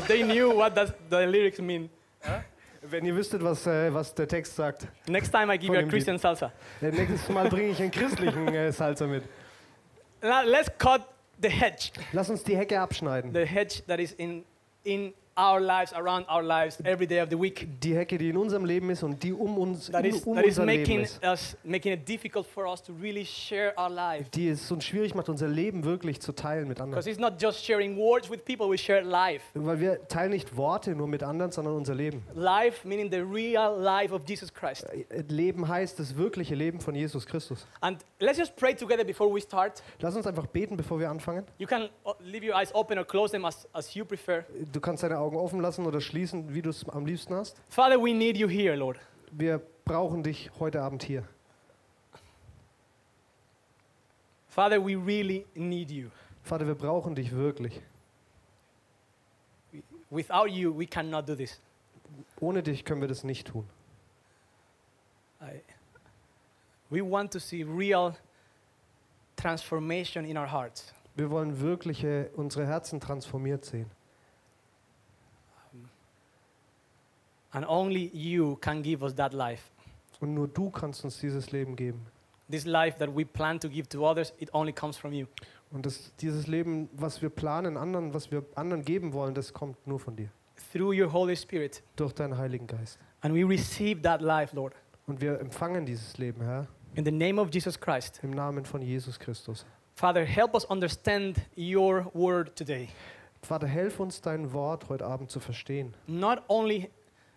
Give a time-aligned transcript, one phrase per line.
[0.00, 1.88] if they knew what does the lyrics mean.
[2.82, 4.88] Wenn ihr wüsstet, was, äh, was der Text sagt.
[5.06, 6.50] Next time I give Von you a dem Christian salsa.
[6.80, 9.22] Äh, nächstes Mal bringe ich einen christlichen äh, Salsa mit.
[10.22, 11.02] Now let's cut
[11.42, 13.32] the hedge, Lass uns die Hecke abschneiden.
[13.32, 14.44] the hedge that is in
[14.84, 17.66] in our lives, around our lives, every day of the week.
[17.80, 20.34] Die Hecke, die in unserem Leben ist und die um uns That um, is um
[20.36, 21.24] that is unser Leben making ist.
[21.24, 24.30] us making it difficult for us to really share our life.
[24.30, 27.02] Die es uns schwierig macht, unser Leben wirklich zu teilen mit anderen.
[27.02, 29.44] Because it's not just sharing words with people, we share life.
[29.54, 32.22] Weil wir teilen nicht Worte nur mit anderen, sondern unser Leben.
[32.34, 34.84] Life meaning the real life of Jesus Christ.
[34.92, 37.66] Äh, Leben heißt das wirkliche Leben von Jesus Christus.
[37.80, 39.82] And let's just pray together before we start.
[40.00, 41.44] Lass uns einfach beten, bevor wir anfangen.
[41.58, 44.44] You can uh, leave your eyes open or close them as, as you prefer.
[44.72, 47.60] Du kannst deine Augen offen lassen oder schließen, wie du es am liebsten hast.
[47.68, 48.98] Father, we need you here, Lord.
[49.32, 51.24] Wir brauchen dich heute Abend hier.
[54.48, 56.10] Father, we really need you.
[56.42, 57.80] Vater, wir brauchen dich wirklich.
[60.10, 61.60] Without you, we cannot do this.
[62.40, 63.68] Ohne dich können wir das nicht tun.
[65.40, 65.62] I,
[66.90, 68.16] we want to see real
[69.36, 70.92] transformation in our hearts.
[71.14, 73.90] Wir wollen wirkliche, unsere Herzen transformiert sehen.
[77.52, 79.70] And only you can give us that life.
[80.20, 82.06] Und nur du kannst uns dieses Leben geben.
[82.50, 85.26] This life that we plan to give to others, it only comes from you.
[85.70, 89.86] Und das, dieses Leben, was wir planen, anderen, was wir anderen geben wollen, das kommt
[89.86, 90.28] nur von dir.
[90.72, 91.82] Through your Holy Spirit.
[91.96, 92.98] Durch deinen Heiligen Geist.
[93.22, 94.74] And we receive that life, Lord.
[95.06, 98.20] Und wir empfangen dieses Leben, Herr, In the name of Jesus Christ.
[98.22, 99.64] im Namen von Jesus Christus.
[99.94, 102.88] Father, help us understand your word today.
[103.42, 105.94] Vater, helf uns, dein Wort heute Abend zu verstehen.
[106.06, 106.90] Not only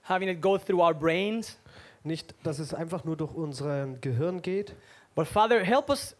[0.08, 1.58] having it go through our brains,
[2.06, 4.76] Nicht, dass es einfach nur durch unser Gehirn geht,
[5.16, 6.16] but Father, help us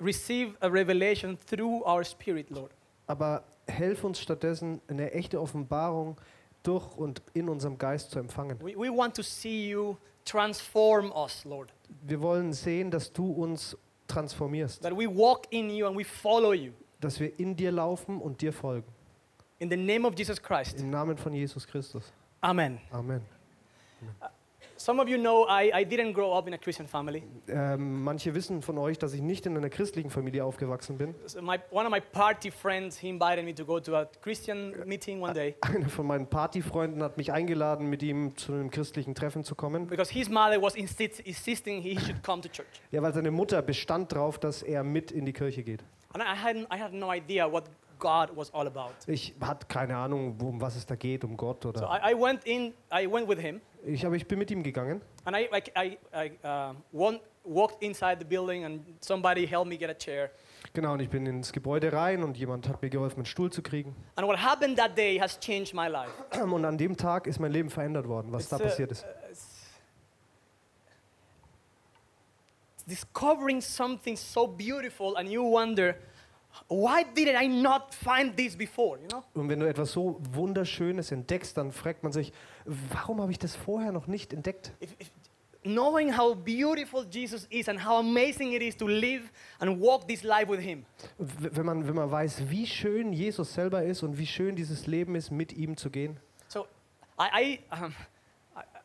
[0.00, 2.70] receive a revelation through our spirit, Lord.
[3.08, 6.16] aber helf uns stattdessen, eine echte Offenbarung
[6.62, 8.58] durch und in unserem Geist zu empfangen.
[8.60, 11.72] We, we want to see you transform us, Lord.
[12.02, 13.76] Wir wollen sehen, dass du uns
[14.06, 16.72] transformierst, That we walk in you and we follow you.
[17.00, 18.86] dass wir in dir laufen und dir folgen.
[19.58, 20.78] In the name of Jesus Christ.
[20.80, 22.12] Im Namen von Jesus Christus.
[22.42, 22.80] Amen.
[22.92, 23.20] Amen.
[24.76, 27.22] Some of you know I, I didn't grow up in a Christian family.
[27.46, 31.14] Ähm, manche wissen von euch, dass ich nicht in einer christlichen Familie aufgewachsen bin.
[31.26, 34.74] So my, one of my party friends, he invited me to go to a Christian
[34.84, 39.14] meeting one day Einer von meinen Partyfreunden hat mich eingeladen, mit ihm zu einem christlichen
[39.14, 39.86] Treffen zu kommen.
[39.86, 42.66] because his mother was insist, insisting he should come to church.
[42.90, 45.84] Ja, weil seine Mutter bestand darauf, dass er mit in die Kirche geht.
[46.14, 47.64] And I had, I had no idea what
[48.02, 48.90] God was all about.
[49.06, 51.88] Ich hatte keine Ahnung, um was es da geht, um Gott So oder.
[51.88, 55.00] I, I went in, I went with him, Ich, aber ich bin mit ihm gegangen
[55.24, 56.74] and I, I, I, I uh,
[57.44, 60.30] walked inside the building, and somebody helped me get a chair.
[60.74, 63.62] Genau, und ich bin ins Gebäude rein und jemand hat mir geholfen, einen Stuhl zu
[63.62, 63.94] kriegen.
[64.16, 66.10] And what happened that day has changed my life.
[66.42, 69.06] Und an dem Tag ist mein Leben verändert worden, was da It's, uh, passiert ist.
[69.30, 69.52] it's
[72.86, 75.94] discovering something so beautiful, and you wonder,
[76.68, 78.98] why did I not find this before?
[79.00, 79.24] You know.
[79.34, 82.32] Und wenn du etwas so Wunderschönes entdeckst, dann fragt man sich,
[82.64, 84.72] warum habe ich das vorher noch nicht entdeckt?
[84.80, 85.10] If, if,
[85.64, 89.30] knowing how beautiful Jesus is and how amazing it is to live
[89.60, 90.84] and walk this life with Him.
[91.18, 95.14] Wenn man, wenn man weiß, wie schön Jesus selber ist und wie schön dieses Leben
[95.14, 96.18] ist, mit ihm zu gehen.
[96.48, 96.66] So
[97.18, 97.94] I, I, um,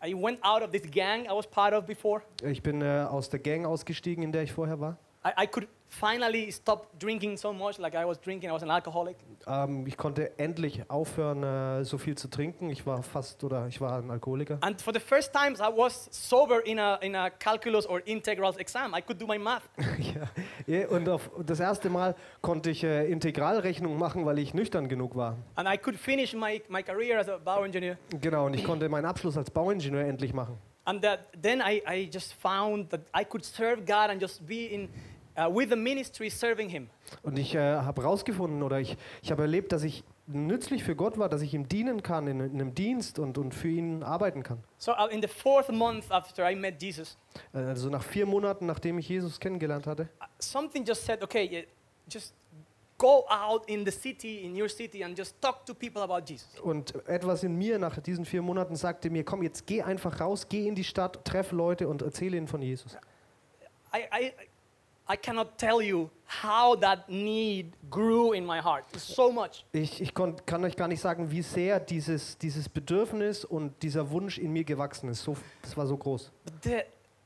[0.01, 2.21] I went out of this gang I was part of before.
[2.43, 4.97] Ich bin äh, aus der Gang ausgestiegen, in der ich vorher war.
[5.25, 8.49] I, I could finally stop drinking so much like I was drinking.
[8.49, 9.17] I was an alcoholic.
[9.47, 12.69] Ähm, ich konnte endlich aufhören, äh, so viel zu trinken.
[12.69, 14.57] Ich war fast oder ich war ein Alkoholiker.
[14.61, 18.57] And for the first times I was sober in a, in a calculus or integrals
[18.57, 18.93] exam.
[18.95, 19.63] I could do my math.
[20.67, 20.87] ja.
[20.89, 25.37] Und auf das erste Mal konnte ich äh, Integralrechnung machen, weil ich nüchtern genug war.
[25.55, 27.97] And I could finish my, my career as a bow engineer.
[28.21, 30.57] Genau, und ich konnte meinen Abschluss als Bauingenieur endlich machen.
[30.85, 34.67] And that, then I, I just found that I could serve God and just be
[34.67, 34.87] in,
[35.37, 36.89] uh, with the ministry serving Him.
[37.23, 41.17] Und ich äh, habe herausgefunden oder ich, ich habe erlebt, dass ich nützlich für Gott
[41.17, 44.43] war, dass ich ihm dienen kann in, in einem Dienst und, und für ihn arbeiten
[44.43, 44.63] kann.
[44.77, 47.17] So uh, in the fourth month after I met Jesus,
[47.53, 51.67] Äh, Also nach vier Monaten, nachdem ich Jesus kennengelernt hatte, uh, something just said, okay,
[52.11, 52.33] just
[52.97, 56.59] go out in the city, in your city, and just talk to people about Jesus.
[56.61, 60.49] Und etwas in mir nach diesen vier Monaten sagte mir, komm, jetzt geh einfach raus,
[60.49, 62.97] geh in die Stadt, treff Leute und erzähle ihnen von Jesus.
[63.95, 64.31] I, I,
[69.71, 74.09] Ich, ich kon, kann euch gar nicht sagen, wie sehr dieses, dieses Bedürfnis und dieser
[74.11, 75.23] Wunsch in mir gewachsen ist.
[75.23, 76.31] So, das war so groß.
[76.63, 76.81] The,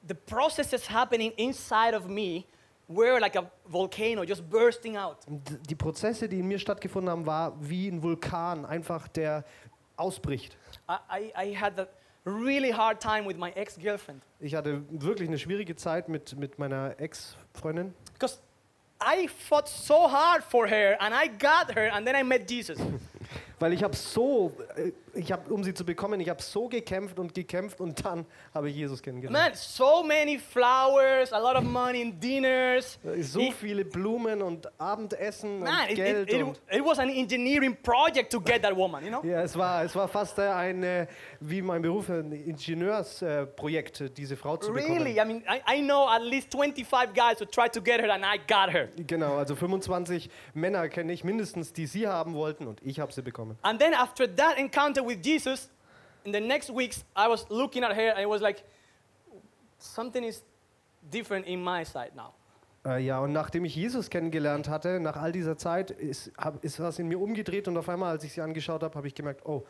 [0.08, 2.46] the processes happening inside of me
[2.88, 5.18] were like a volcano just bursting out.
[5.28, 9.44] Die Prozesse, die in mir stattgefunden haben, war wie ein Vulkan, einfach der
[9.96, 10.58] ausbricht.
[10.88, 11.88] I, I, I had a
[12.26, 17.00] really hard time with my ex-girlfriend Ich hatte wirklich eine schwierige Zeit mit, mit meiner
[17.00, 18.40] Ex-Freundin, because
[19.02, 22.80] I fought so hard for her and I got her and then I met Jesus.
[23.62, 27.20] weil ich habe so, äh, ich habe, um sie zu bekommen, ich habe so gekämpft
[27.20, 28.26] und gekämpft und dann
[28.56, 29.38] habe ich Jesus kennengelernt.
[29.50, 32.98] Man, so many flowers, a lot of money in dinners.
[33.22, 36.30] So It- viele Blumen und Abendessen Man, und it, Geld.
[36.30, 39.22] it, it, und, it was an engineering project to get that woman, you know?
[39.24, 41.06] ja, es war, es war fast äh, ein, äh,
[41.40, 44.88] wie mein Beruf, ein Ingenieursprojekt, äh, Projekt, äh, diese Frau zu Really?
[44.88, 45.08] bekommen.
[45.08, 48.24] I mean, I, I know at least 25 guys who tried to get her and
[48.26, 48.90] I got her.
[49.06, 53.22] Genau, also 25 Männer kenne ich mindestens, die sie haben wollten und ich habe sie
[53.22, 53.51] bekommen.
[53.62, 55.70] And then after that encounter with Jesus,
[56.24, 58.64] in the next weeks, I was looking at her and it was like,
[59.80, 60.44] something is
[61.10, 62.34] different in my side now.
[62.84, 66.80] Äh, ja, und nachdem ich Jesus kennengelernt hatte, nach all dieser Zeit, ist, hab, ist
[66.80, 69.46] was in mir umgedreht und auf einmal, als ich sie angeschaut habe, habe ich gemerkt,
[69.46, 69.64] oh,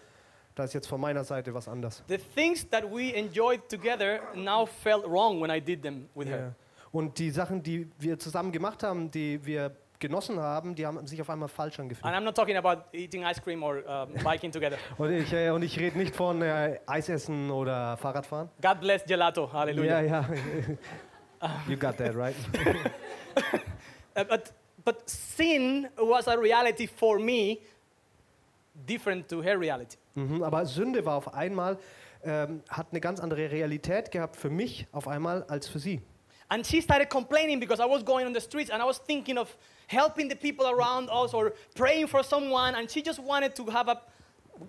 [0.56, 2.04] da ist jetzt von meiner Seite was anders.
[2.08, 6.40] The things that we enjoyed together now felt wrong when I did them with her.
[6.40, 6.54] Ja.
[6.92, 11.22] Und die Sachen, die wir zusammen gemacht haben, die wir genossen haben, die haben sich
[11.22, 12.14] auf einmal falsch And angefühlt.
[12.14, 14.78] I'm not talking about eating ice cream or um, biking together.
[14.98, 18.50] Und ich, äh, und ich rede nicht von äh, Eisessen oder Fahrradfahren.
[18.62, 19.52] God bless gelato.
[19.52, 20.02] Hallelujah.
[20.02, 20.26] Ja,
[21.42, 21.50] ja.
[21.68, 22.36] you got that, right?
[24.14, 24.52] Uh, but,
[24.84, 27.60] but sin was a reality for me
[28.86, 29.98] different to her reality.
[30.16, 31.78] Mhm, aber Sünde war auf einmal,
[32.24, 36.02] ähm, hat eine ganz andere Realität gehabt für mich auf einmal als für sie.
[36.52, 39.38] And she started complaining because I was going on the streets and I was thinking
[39.38, 39.48] of
[39.88, 42.76] helping the people around us or praying for someone.
[42.76, 44.02] And she just wanted to have a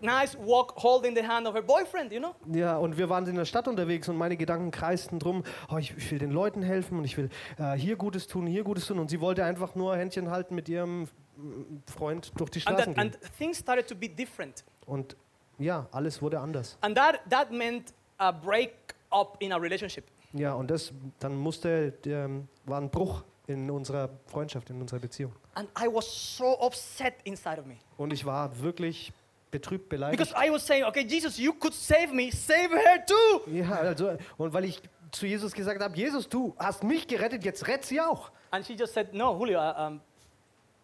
[0.00, 2.37] nice walk holding the hand of her boyfriend, you know?
[2.46, 5.93] Ja, und wir waren in der Stadt unterwegs und meine Gedanken kreisten drum, oh, ich,
[5.96, 9.00] ich will den Leuten helfen und ich will äh, hier Gutes tun, hier Gutes tun.
[9.00, 12.94] Und sie wollte einfach nur Händchen halten mit ihrem mm, Freund durch die And, Straßen
[12.94, 13.20] that, gehen.
[13.23, 14.64] and things started to be different.
[14.87, 15.17] Und
[15.58, 16.79] ja, alles wurde anders.
[16.81, 20.05] And that, that meant a break up in a relationship.
[20.32, 25.32] Ja, und das, dann musste, ähm, war ein Bruch in unserer Freundschaft, in unserer Beziehung.
[25.55, 27.76] And I was so upset inside of me.
[27.99, 29.12] Und ich war wirklich
[29.50, 30.19] betrübt, beleidigt.
[30.19, 33.50] Because I was saying, okay, Jesus, you could save me, save her too.
[33.50, 34.81] Ja, also, und weil ich
[35.11, 38.31] zu Jesus gesagt habe, Jesus, du hast mich gerettet, jetzt rett sie auch.
[38.50, 40.00] And she just said, no, Julio, uh, um,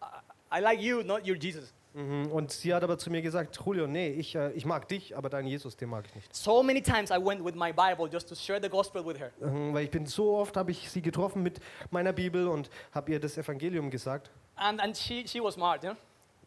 [0.01, 1.73] I, I like you, not your Jesus.
[1.93, 5.17] Mhm, Und sie hat aber zu mir gesagt, Julio, nee, ich, äh, ich mag dich,
[5.17, 6.35] aber deinen Jesus, den mag ich nicht.
[6.35, 9.31] So many times I went with my Bible just to share the gospel with her.
[9.39, 11.59] Mhm, Weil ich bin so oft, habe ich sie getroffen mit
[11.89, 14.29] meiner Bibel und habe ihr das Evangelium gesagt.
[14.55, 15.99] And, and she, she was smart, you know?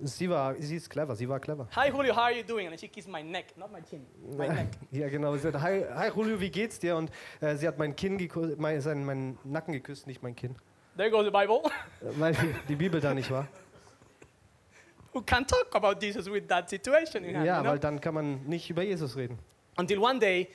[0.04, 1.68] Sie war, sie ist clever, sie war clever.
[1.76, 2.66] Hi, Julio, how are you doing?
[2.66, 4.06] And she kissed my neck, not my chin,
[4.36, 4.68] my neck.
[4.90, 5.36] Ja, genau.
[5.36, 6.96] Sie hat, hi, hi Julio, wie geht's dir?
[6.96, 7.10] Und
[7.40, 8.18] äh, sie hat mein Kinn
[8.58, 10.56] mein, seinen, meinen Nacken geküsst, nicht mein Kinn.
[10.96, 11.60] There goes the Bible.
[12.00, 12.36] Äh, Weil
[12.68, 13.46] die Bibel da nicht war.
[15.14, 17.72] Who can talk about Jesus with that situation in hand, Ja, you know?
[17.72, 19.38] weil dann kann man nicht über Jesus reden.
[19.76, 20.48] Until one day,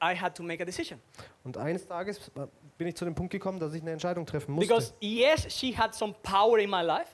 [0.00, 1.00] I had to make a decision.
[1.44, 2.46] Und eines Tages äh,
[2.76, 4.68] bin ich zu dem Punkt gekommen, dass ich eine Entscheidung treffen musste.
[4.68, 7.10] Because yes, she had some power in my life.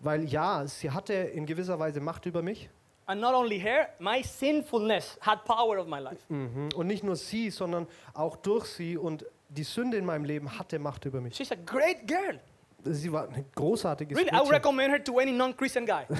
[0.00, 2.70] Weil ja, sie hatte in gewisser Weise Macht über mich.
[3.06, 6.22] And not only her, my sinfulness had power of my life.
[6.28, 6.68] Mhm.
[6.76, 10.78] Und nicht nur sie, sondern auch durch sie und die Sünde in meinem Leben hatte
[10.78, 11.34] Macht über mich.
[11.34, 12.38] She's a great girl.
[12.84, 14.54] Sie war ein großartiges Really, I would Mädchen.
[14.54, 16.04] recommend her to any non-Christian guy.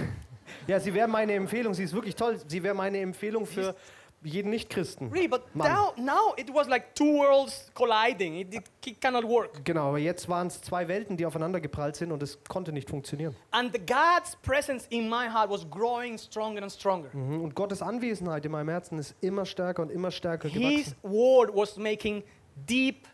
[0.67, 1.75] Ja, sie wäre meine Empfehlung.
[1.75, 2.39] Sie ist wirklich toll.
[2.47, 3.75] Sie wäre meine Empfehlung für
[4.23, 5.11] jeden Nicht-Christen.
[5.13, 5.71] Really, but Mann.
[5.71, 8.37] now, now it was like two worlds colliding.
[8.37, 9.63] It, it, it cannot work.
[9.65, 12.89] Genau, aber jetzt waren es zwei Welten, die aufeinander geprallt sind und es konnte nicht
[12.89, 13.37] funktionieren.
[13.51, 17.11] And the God's presence in my heart was growing stronger and stronger.
[17.13, 17.43] Mhm.
[17.43, 20.61] Und Gottes Anwesenheit in meinem Herzen ist immer stärker und immer stärker His
[20.95, 20.97] gewachsen.
[21.03, 22.25] word was making
[22.67, 23.07] deep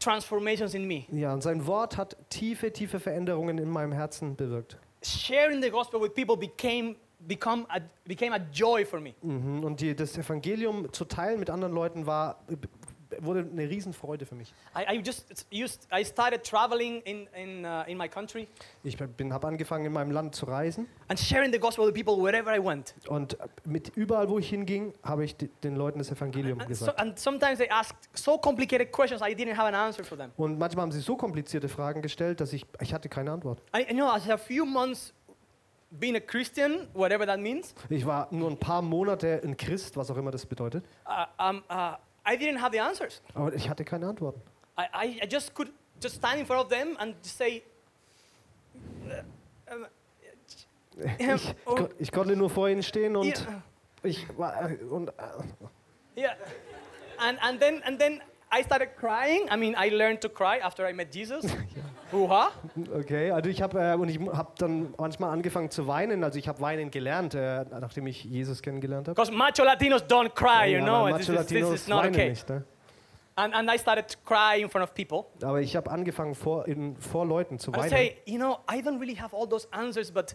[0.00, 1.04] transformations in me.
[1.10, 4.78] Ja, und sein Wort hat tiefe, tiefe Veränderungen in meinem Herzen bewirkt.
[5.02, 9.14] Sharing the gospel with people became, become a, became a joy for me.
[9.22, 9.64] Mhm.
[9.64, 12.44] Und die, das Evangelium zu teilen mit anderen Leuten war,
[13.20, 14.52] wurde eine Riesenfreude für mich.
[14.76, 18.48] I, I just used, I started traveling in, in, uh, in my country
[18.82, 22.54] Ich habe angefangen, in meinem Land zu reisen and sharing the gospel with people wherever
[22.54, 22.94] I went.
[23.08, 26.98] und mit überall, wo ich hinging, habe ich den Leuten das Evangelium And, so, gesagt.
[27.00, 30.30] and sometimes they asked so complicated questions I didn't have an answer for them.
[30.36, 33.62] Und manchmal haben sie so komplizierte Fragen gestellt, dass ich, ich hatte keine Antwort.
[33.76, 35.12] I, I know after a few months
[35.90, 40.10] being a Christian, whatever that means, Ich war nur ein paar Monate ein Christ, was
[40.10, 41.94] auch immer das bedeutet, uh, um, uh,
[42.30, 43.22] I didn't have the answers.
[43.34, 44.40] aber ich hatte keine Antworten.
[44.78, 45.70] I, I, I just could
[46.02, 47.62] just stand in front of them and just say,
[49.06, 49.86] uh, um,
[51.18, 51.74] Ich, oh.
[51.76, 53.62] ko- ich konnte nur vor ihnen stehen und yeah,
[54.02, 56.34] ich war und äh, yeah.
[57.18, 59.46] And, and, then, and then I started crying.
[59.50, 61.44] I mean, I learned to cry after I met Jesus.
[62.12, 62.50] Uha.
[62.94, 66.24] Okay, also ich habe äh, und ich habe dann manchmal angefangen zu weinen.
[66.24, 69.14] Also ich habe weinen gelernt, äh, nachdem ich Jesus kennengelernt habe.
[69.14, 71.18] Because macho Latinos don't cry, you Ja, know.
[71.18, 72.30] This, Macho is, this Latinos is not okay.
[72.30, 72.48] nicht.
[72.48, 72.64] Ne?
[73.36, 75.26] And, and I started to cry in front of people.
[75.42, 77.90] Aber ich habe angefangen vor, in, vor Leuten zu I weinen.
[77.90, 80.34] say, you know, I don't really have all those answers, but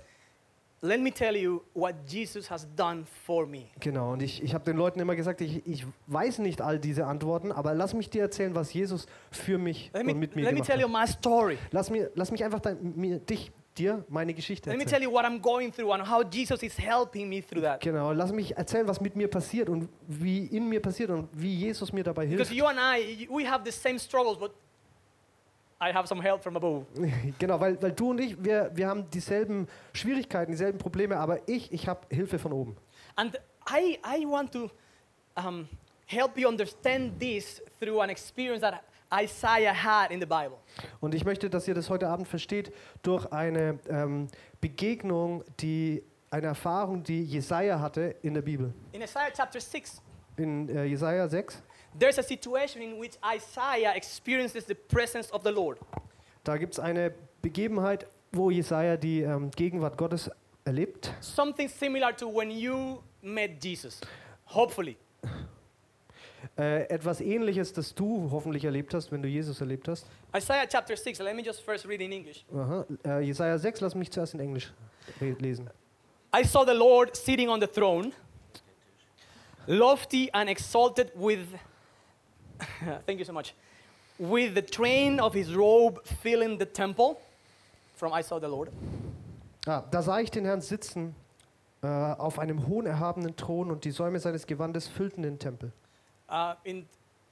[0.84, 3.68] let me tell you what Jesus has done for me.
[3.80, 7.06] Genau, und ich, ich habe den Leuten immer gesagt, ich, ich weiß nicht all diese
[7.08, 10.44] Antworten, aber lass mich dir erzählen, was Jesus für mich Let me, und mit mir
[10.44, 11.08] let me gemacht tell you hat.
[11.08, 11.58] my story.
[11.72, 15.02] Lass, mir, lass mich einfach dein, mir, dich, dir meine Geschichte Let me erzählen.
[15.02, 17.80] tell you what I'm going through and how Jesus is helping me through that.
[17.82, 21.56] Genau, lass mich erzählen, was mit mir passiert und wie in mir passiert und wie
[21.56, 22.54] Jesus mir dabei Because hilft.
[22.54, 24.52] you and I, we have the same struggles, but
[25.84, 26.86] I have some help from above.
[27.40, 31.72] Genau, weil, weil du und ich, wir, wir haben dieselben Schwierigkeiten, dieselben Probleme, aber ich,
[31.72, 32.78] ich habe Hilfe von oben.
[33.16, 33.36] And
[33.70, 34.70] I, I want to
[35.36, 35.68] um,
[36.06, 38.82] help you understand this through an experience that
[39.13, 40.58] Isaiah had in the Bible.
[41.00, 42.72] Und ich möchte, dass ihr das heute Abend versteht
[43.04, 44.28] durch eine ähm,
[44.60, 48.74] Begegnung, die eine Erfahrung, die Jesaja hatte in der Bibel.
[48.92, 50.02] In Isaiah chapter 6,
[50.38, 51.62] In äh, Jesaja 6,
[51.98, 55.78] there's a situation in which Isaiah experiences the presence of the Lord.
[56.44, 60.30] da gibt es eine Begebenheit, wo Jesaja die ähm, Gegenwart Gottes
[60.66, 61.14] erlebt.
[61.22, 64.02] Something similar to when you met Jesus,
[64.48, 64.98] hopefully.
[66.58, 70.06] Äh, etwas ähnliches, das du hoffentlich erlebt hast, wenn du Jesus erlebt hast.
[70.36, 72.46] Isaiah chapter 6, let me just first read in English.
[72.54, 72.86] Aha.
[73.06, 74.72] Äh, Jesaja 6, lass mich zuerst in Englisch
[75.40, 75.70] lesen.
[76.36, 78.12] I saw the Lord sitting on the throne,
[79.68, 81.48] lofty and exalted with,
[83.05, 83.53] thank you so much,
[84.20, 87.17] with the train of his robe filling the temple.
[87.96, 88.70] From I saw the Lord.
[89.65, 91.15] Ah, da sah ich den Herrn sitzen
[91.82, 95.72] äh, auf einem hohen erhabenen Thron und die Säume seines Gewandes füllten den Tempel.
[96.29, 96.86] Uh, in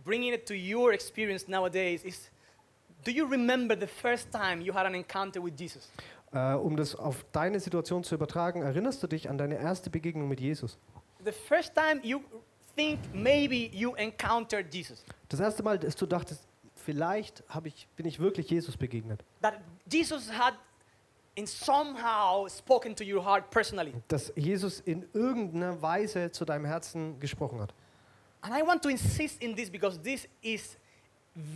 [0.04, 2.30] bringing it to your experience nowadays, is
[3.04, 5.90] do you remember the first time you had an encounter with Jesus?
[6.34, 10.28] Äh, um das auf deine Situation zu übertragen, erinnerst du dich an deine erste Begegnung
[10.28, 10.78] mit Jesus?
[11.24, 12.22] The first time you
[12.82, 15.04] think maybe you encountered Jesus.
[15.30, 19.24] Das erste Mal, dass du dachtest, vielleicht ich, bin ich wirklich Jesus begegnet.
[19.42, 19.56] That
[19.92, 20.56] Jesus had
[21.36, 23.94] in somehow spoken to your heart personally.
[24.08, 27.74] Dass Jesus in irgendeiner Weise zu deinem Herzen gesprochen hat.
[28.42, 30.78] And I want to insist in this because this is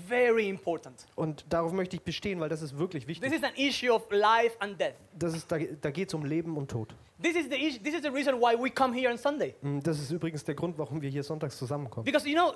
[0.07, 1.05] very important.
[1.15, 3.29] Und darauf möchte ich bestehen, weil das ist wirklich wichtig.
[3.29, 4.93] This is an issue of life and death.
[5.17, 6.95] Das ist, da da geht es um Leben und Tod.
[7.21, 9.55] This is the issue, this is the reason why we come here on Sunday.
[9.61, 12.05] Mm, Das ist übrigens der Grund, warum wir hier sonntags zusammenkommen.
[12.05, 12.53] Because you know,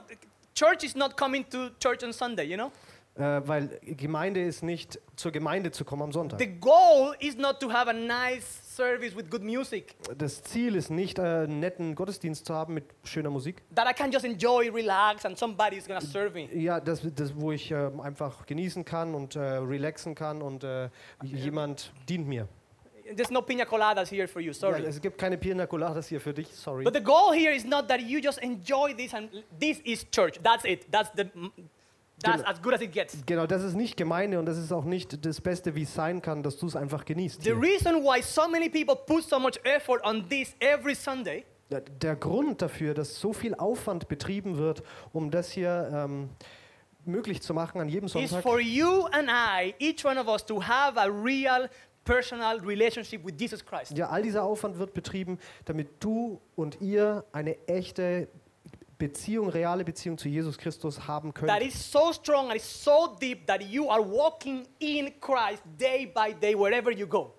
[0.54, 2.72] church is not coming to church on Sunday, you know?
[3.16, 6.40] Äh, weil Gemeinde ist nicht zur Gemeinde zu kommen am Sonntag.
[6.40, 10.90] The goal is not to have a nice service with good music Das Ziel ist
[10.90, 13.62] nicht, äh, einen netten Gottesdienst zu haben mit schöner Musik.
[13.76, 16.48] that I can just enjoy, relax, and somebody is gonna serve me.
[16.56, 20.90] Ja, das, das wo ich äh, einfach genießen kann und äh, relaxen kann und äh,
[21.22, 22.48] jemand dient mir.
[23.16, 24.86] There's no pina coladas here for you, Ja, sorry.
[24.86, 26.84] es gibt keine Pina Coladas hier für dich, sorry.
[26.86, 30.40] But the goal here is not that you just enjoy this and this is church.
[30.44, 30.86] That's it.
[30.92, 31.26] That's the
[32.24, 32.50] that's Genau.
[32.50, 33.18] as good as it gets.
[33.26, 36.22] Genau, das ist nicht Gemeinde und das ist auch nicht das Beste, wie es sein
[36.22, 37.42] kann, dass du es einfach genießt.
[37.44, 37.62] The Hier.
[37.62, 42.16] reason why so many people put so much effort on this every Sunday Der- Der
[42.16, 44.82] Grund dafür, dass so viel Aufwand betrieben wird,
[45.14, 46.30] um das hier ähm,
[47.06, 50.46] möglich zu machen an jedem is Sonntag, for you and I, each one of us,
[50.46, 51.70] to have a real
[52.04, 53.96] personal relationship with Jesus Christ.
[53.96, 58.28] ja, all dieser Aufwand wird betrieben, damit du und ihr eine echte
[59.00, 61.62] Beziehung, reale Beziehung zu Jesus Christus haben That könnt.
[61.64, 66.34] is so strong and is so deep that you are walking in Christ day by
[66.34, 67.34] day wherever you go.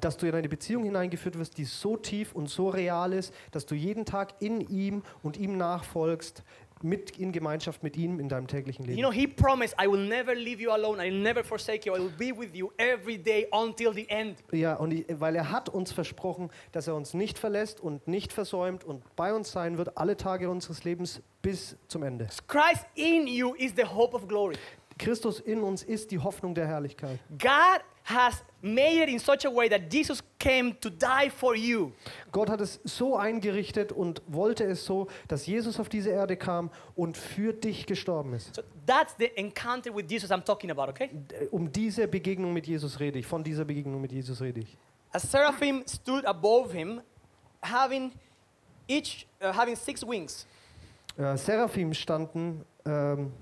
[0.00, 3.64] Dass du in eine Beziehung hineingeführt wirst, die so tief und so real ist, dass
[3.64, 6.42] du jeden Tag in ihm und ihm nachfolgst,
[6.82, 9.02] mit in Gemeinschaft mit ihm in deinem täglichen You Leben.
[9.02, 11.98] know, He promised, I will never leave you alone, I will never forsake you, I
[11.98, 14.38] will be with you every day until the end.
[14.52, 18.32] Ja, und ich, weil er hat uns versprochen, dass er uns nicht verlässt und nicht
[18.32, 22.28] versäumt und bei uns sein wird alle Tage unseres Lebens bis zum Ende.
[22.46, 24.56] Christ in you is the hope of glory.
[24.98, 27.18] Christus in uns ist die Hoffnung der Herrlichkeit.
[27.38, 28.42] God has
[28.74, 31.92] made it in such a way that Jesus came to die for you.
[32.32, 36.70] Gott hat es so eingerichtet und wollte es so, dass Jesus auf diese Erde kam
[36.94, 38.54] und für dich gestorben ist.
[38.54, 41.10] So that's the encounter with Jesus I'm talking about, okay?
[41.50, 44.76] Um diese Begegnung mit Jesus rede ich, von dieser Begegnung mit Jesus rede ich.
[45.12, 47.00] A seraphim stood above him,
[47.62, 48.12] having
[48.88, 50.46] each uh, having six wings.
[51.16, 53.32] Äh, Seraphim standen, ähm,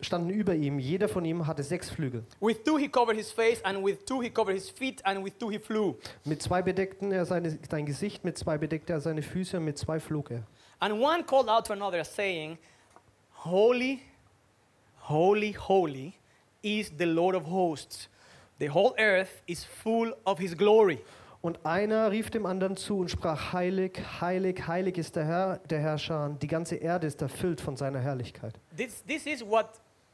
[0.00, 2.24] standen über ihm, jeder von ihm hatte sechs Flügel.
[2.40, 5.38] With two he covered his face, and with two he covered his feet, and with
[5.38, 5.94] two he flew.
[6.24, 9.78] Mit zwei bedeckten er seine, sein Gesicht, mit zwei bedeckte er seine Füße und mit
[9.78, 10.42] zwei flog er.
[10.80, 12.58] And one called out to another, saying,
[13.44, 14.00] Holy,
[15.08, 16.14] holy, holy
[16.62, 18.08] is the Lord of hosts.
[18.58, 20.98] The whole earth is full of his glory.
[21.42, 25.78] Und einer rief dem anderen zu und sprach, heilig, heilig, heilig ist der Herr, der
[25.78, 26.36] Herrscher.
[26.42, 28.58] Die ganze Erde ist erfüllt von seiner Herrlichkeit.
[28.76, 29.68] This, this is what,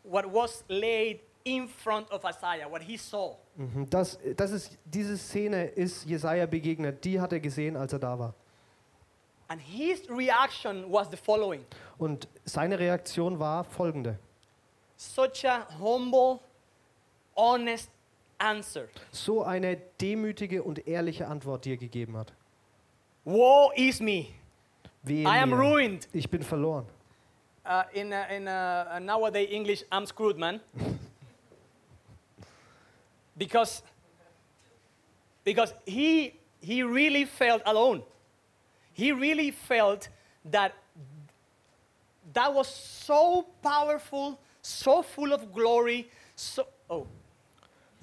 [0.04, 3.36] what was laid in front of Isaiah, what he saw.
[3.56, 3.88] Mhm.
[3.90, 7.04] Das, das ist, diese Szene ist Jesaja begegnet.
[7.04, 8.34] Die hat er gesehen, als er da war.
[9.48, 11.64] And his reaction was the following
[11.98, 14.18] Und seine Reaktion war folgende.
[14.96, 16.38] such a humble,
[17.36, 17.90] honest
[18.38, 18.88] answer.
[19.10, 22.32] So eine demütige und ehrliche Antwort, die er gegeben hat.
[23.24, 24.26] Woe is me.
[25.02, 25.56] Wehe I am mir.
[25.56, 26.08] ruined.
[26.12, 26.86] Ich bin verloren.
[27.64, 30.60] Uh, in uh, in uh, nowadays English, I'm screwed, man.
[33.38, 33.82] because
[35.44, 38.02] because he he really felt alone.
[38.92, 40.08] He really felt
[40.50, 40.72] that
[42.34, 47.06] that was so powerful, so full of glory, so oh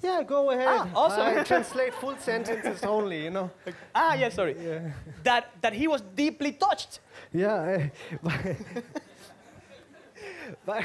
[0.02, 0.66] Yeah, go ahead.
[0.68, 1.38] Ah, awesome.
[1.38, 3.50] I translate full sentences only, you know.
[3.94, 4.90] ah yeah sorry Yeah.
[5.22, 7.00] that that he was deeply touched.
[7.32, 7.90] Ja, äh,
[10.66, 10.84] weil,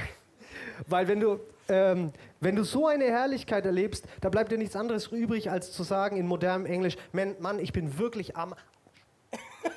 [0.87, 5.07] weil, wenn du ähm, wenn du so eine Herrlichkeit erlebst, da bleibt dir nichts anderes
[5.07, 8.53] übrig, als zu sagen in modernem Englisch, "Man, Mann, ich bin wirklich am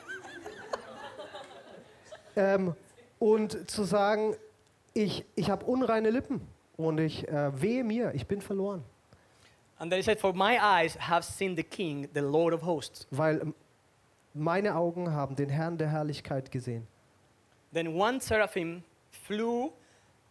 [2.36, 2.74] ähm,
[3.18, 4.36] und zu sagen,
[4.92, 6.40] ich, ich habe unreine Lippen
[6.76, 8.82] und ich äh, wehe mir, ich bin verloren,
[9.80, 13.06] And then he said, For my eyes have seen the King, the Lord of hosts.
[13.12, 13.54] weil ähm,
[14.34, 16.86] meine Augen haben den Herrn der Herrlichkeit gesehen.
[17.72, 18.82] Then one seraphim
[19.26, 19.72] flew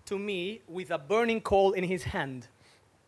[0.06, 2.50] to me with a burning coal in his hand.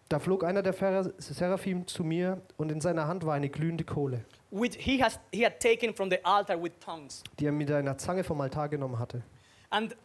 [0.09, 0.73] Da flog einer der
[1.19, 5.45] Seraphim zu mir und in seiner Hand war eine glühende Kohle, which he, has, he
[5.45, 7.23] had taken from the altar with tongues.
[7.39, 9.21] die er mit einer Zange vom Altar genommen hatte.
[9.69, 9.95] And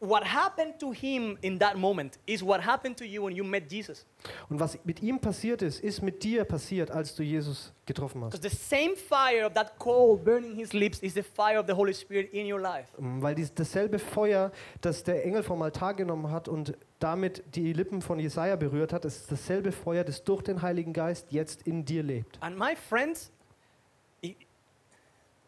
[0.00, 3.70] what happened to him in that moment is what happened to you when you met
[3.70, 4.06] Jesus.
[4.48, 8.32] Und was mit ihm passiert ist, ist mit dir passiert, als du Jesus getroffen hast.
[8.32, 11.74] Because the same fire of that coal burning his lips is the fire of the
[11.74, 12.88] Holy Spirit in your life.
[12.98, 17.72] Mm, Weil dies, dasselbe Feuer, das der Engel vom Altar genommen hat und damit die
[17.72, 21.84] Lippen von Jesaja berührt hat, ist dasselbe Feuer, das durch den Heiligen Geist jetzt in
[21.84, 22.38] dir lebt.
[22.42, 23.30] And my friends,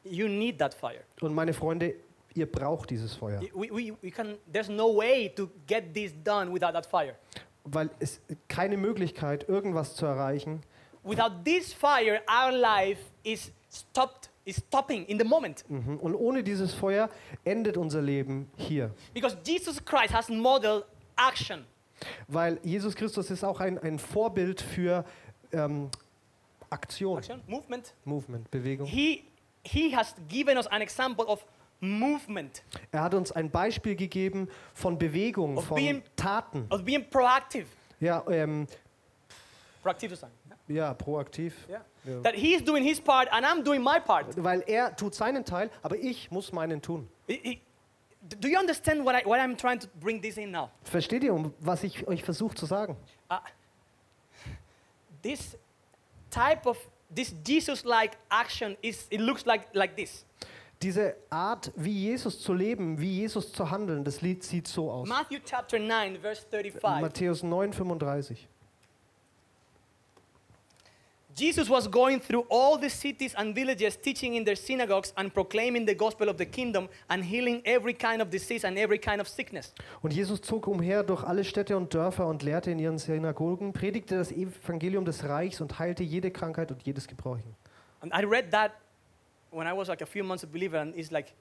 [0.04, 1.00] you need that fire.
[1.20, 1.94] Und meine Freunde,
[2.34, 3.40] ihr braucht dieses Feuer.
[3.54, 7.14] We, we, we can, there's no way to get this done without that fire.
[7.64, 10.62] Weil es keine Möglichkeit, irgendwas zu erreichen.
[11.04, 15.64] Without this fire, our life is stopped, is stopping in the moment.
[15.68, 15.98] Mhm.
[15.98, 17.08] Und ohne dieses Feuer
[17.44, 18.92] endet unser Leben hier.
[19.12, 20.84] Because Jesus Christ has modeled
[21.16, 21.64] action.
[22.28, 25.04] Weil Jesus Christus ist auch ein, ein Vorbild für
[25.52, 25.88] ähm,
[26.70, 27.94] Aktion, Action, movement.
[28.04, 28.86] Movement, Bewegung.
[28.86, 29.24] He,
[29.64, 31.44] he has given us an example of
[31.82, 36.66] movement, Er hat uns ein Beispiel gegeben von Bewegung, Of von being- Taten.
[36.70, 37.66] of being proactive.
[38.00, 38.66] Ja, ähm,
[39.82, 40.30] Proactive to sein.
[40.68, 41.54] ja, proaktiv.
[41.68, 41.84] Yeah.
[42.04, 42.20] Ja.
[42.22, 44.26] That he's doing his part and I'm doing my part.
[44.42, 47.08] Weil er tut seinen Teil, aber ich muss meinen tun.
[47.28, 50.70] Do you understand what, I, what I'm trying to bring this in now?
[50.84, 52.96] Versteht ihr, um was ich euch versuche zu sagen?
[53.28, 53.36] Uh,
[55.22, 55.56] this
[56.30, 56.78] type of
[57.12, 60.24] this Jesus-like action is it looks like like this.
[60.82, 65.08] Diese Art, wie Jesus zu leben, wie Jesus zu handeln, das Lied sieht so aus.
[65.08, 67.00] Matthew chapter 9 verse 35.
[67.00, 68.48] Matthäus 9, 35.
[71.34, 75.86] Jesus was going through all the cities and villages, teaching in their synagogues and proclaiming
[75.86, 79.28] the gospel of the kingdom and healing every kind of disease and every kind of
[79.28, 79.72] sickness.
[80.02, 84.16] Und Jesus zog umher durch alle Städte und Dörfer und lehrte in ihren Synagogen, predigte
[84.16, 87.56] das Evangelium des Reichs und heilte jede Krankheit und jedes Gebräuchen.
[88.00, 88.72] And I read that
[89.52, 91.32] when I was like a few months a believer, and it's like,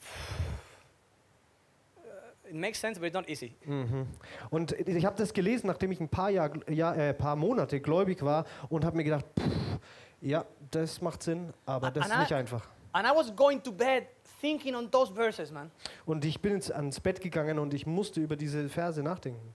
[2.48, 3.54] it makes sense, but it's not easy.
[3.66, 4.06] Mhm.
[4.50, 8.22] Und ich habe das gelesen, nachdem ich ein paar, Jahr, ja, äh, paar Monate gläubig
[8.22, 9.78] war und habe mir gedacht, pff,
[10.20, 12.66] ja, das macht Sinn, aber das ist Anna- nicht einfach.
[12.92, 14.06] And I was going to bed
[14.40, 15.70] thinking on those verses, man.
[16.06, 19.54] Und ich bin ins, ans Bett gegangen und ich musste über diese Verse nachdenken.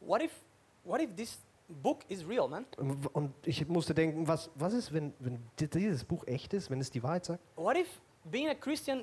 [0.00, 0.32] What if,
[0.84, 2.64] what if this book is real, man?
[3.12, 6.80] Und ich musste denken, was, was ist, wenn, wenn di- dieses Buch echt ist, wenn
[6.80, 7.40] es die Wahrheit sagt?
[7.56, 7.88] What if
[8.30, 9.02] being a Christian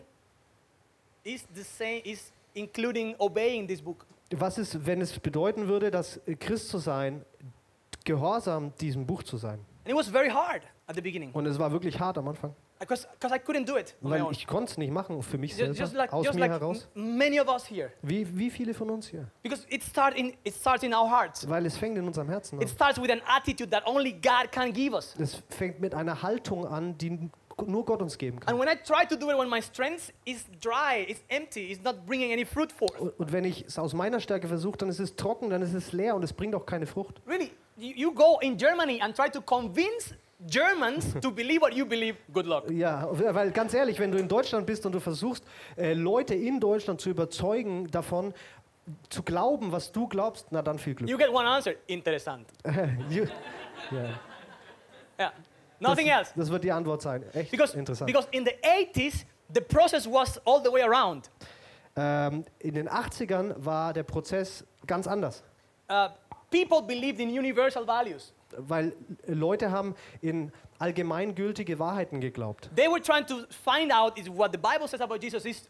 [1.23, 4.06] is the same, is including obeying this book?
[4.36, 7.23] Was ist, wenn es bedeuten würde, dass äh, Christ zu sein,
[8.04, 9.60] gehorsam diesem Buch zu sein?
[9.86, 12.56] And it was very hard at the beginning Und es war wirklich hart am Anfang,
[12.88, 16.12] because I couldn't do it weil ich konnte es nicht machen für mich Just like,
[16.12, 16.88] aus mir like heraus.
[16.93, 17.91] many of us here.
[18.02, 19.28] Wie, wie viele von uns hier?
[19.41, 21.48] Because it, start in, it starts in our hearts.
[21.50, 22.76] Weil es fängt in unserem Herzen It an.
[22.76, 25.15] starts with an attitude that only God can give us.
[25.19, 27.30] Es fängt mit einer Haltung an, die
[27.67, 28.54] nur Gott uns geben kann.
[28.54, 31.84] And when I try to do it when my strength is dry, it's empty, it's
[31.84, 33.00] not bringing any fruit forth.
[33.00, 35.91] Und, wenn ich es aus meiner Stärke versuche, dann ist es trocken, dann ist es
[35.93, 37.22] leer und es bringt auch keine Frucht.
[37.28, 40.15] Really, you go in Germany and try to convince
[40.47, 42.69] Germans to believe what you believe, good luck.
[42.69, 45.43] Ja, weil ganz ehrlich, wenn du in Deutschland bist und du versuchst,
[45.77, 48.34] äh, Leute in Deutschland zu überzeugen davon,
[49.10, 51.10] zu glauben, was du glaubst, na dann viel Glück.
[51.10, 52.47] You get one answer, interessant.
[53.10, 53.25] You-
[53.91, 54.10] ja.
[55.19, 55.32] Yeah,
[55.79, 56.34] nothing das, else.
[56.36, 57.23] das wird die Antwort sein.
[57.34, 58.08] Echt Because, interessant.
[58.08, 61.29] because in the 80s, the process was all the way around.
[61.95, 65.43] ähm, in den 80ern war der Prozess ganz anders,
[65.89, 66.08] Uh,
[66.49, 68.34] people believed in universal values.
[68.58, 68.94] Weil
[69.26, 72.70] Leute haben in allgemeingültige Wahrheiten geglaubt.
[72.76, 75.70] They were trying to find out is what the Bible says about Jesus is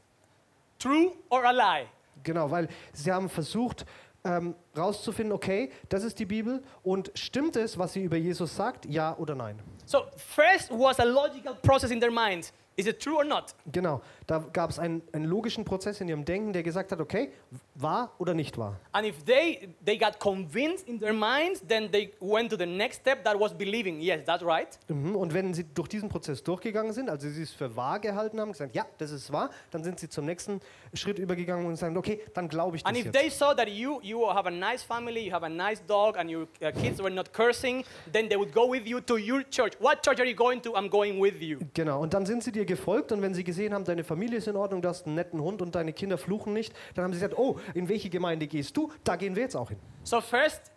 [0.79, 1.85] true or a lie.
[2.23, 3.85] Genau, weil sie haben versucht
[4.23, 8.85] ähm, rauszufinden, okay, das ist die Bibel und stimmt es, was sie über Jesus sagt,
[8.85, 9.59] ja oder nein?
[9.85, 12.53] So first was a logical process in their minds.
[12.75, 13.53] Is it true or not?
[13.71, 17.31] Genau, da gab es einen, einen logischen Prozess in ihrem Denken, der gesagt hat, okay,
[17.75, 18.79] wahr oder nicht wahr?
[18.91, 23.01] And if they they got convinced in their minds, then they went to the next
[23.01, 23.99] step that was believing.
[23.99, 24.79] Yes, that's right.
[24.87, 25.15] Mhm.
[25.15, 28.51] Und wenn sie durch diesen Prozess durchgegangen sind, also sie es für wahr gehalten haben,
[28.51, 30.61] gesagt, ja, das ist wahr, dann sind sie zum nächsten
[30.93, 33.17] Schritt übergegangen und sagen, okay, dann glaube ich das And if jetzt.
[33.17, 36.29] they saw that you you have a nice family, you have a nice dog, and
[36.29, 39.73] your uh, kids were not cursing, then they would go with you to your church.
[39.79, 40.71] What church are you going to?
[40.75, 41.59] I'm going with you.
[41.73, 44.47] Genau, und dann sind sie dir gefolgt und wenn sie gesehen haben, deine Familie ist
[44.47, 47.19] in Ordnung, du hast einen netten Hund und deine Kinder fluchen nicht, dann haben sie
[47.19, 48.91] gesagt, oh, in welche Gemeinde gehst du?
[49.03, 49.79] Da gehen wir jetzt auch hin.
[50.03, 50.71] So first,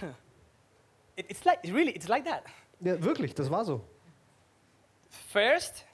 [1.16, 2.42] it, it's like really it's like that.
[2.80, 3.80] Ja, wirklich, das war so.
[5.32, 5.84] First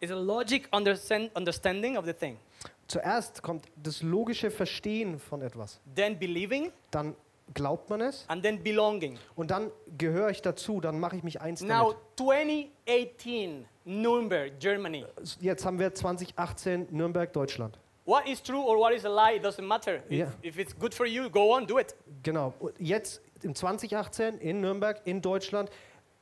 [0.00, 2.38] is a logic understand, understanding of the thing.
[2.88, 5.80] Zuerst kommt das logische Verstehen von etwas.
[5.94, 7.16] Then believing, Dann
[7.54, 9.18] glaubt man es and then belonging.
[9.34, 12.68] und dann gehöre ich dazu, dann mache ich mich eins Now, damit.
[12.86, 15.04] 2018, Nuremberg, Germany.
[15.40, 17.78] Jetzt haben wir 2018 Nürnberg, Deutschland.
[18.04, 19.96] What is true or what is a lie, it doesn't matter.
[20.08, 20.28] If, Yeah.
[20.42, 21.94] if it's good for you, go on, do it.
[22.22, 22.52] Genau.
[22.58, 25.70] Und jetzt im 2018 in Nürnberg, in Deutschland,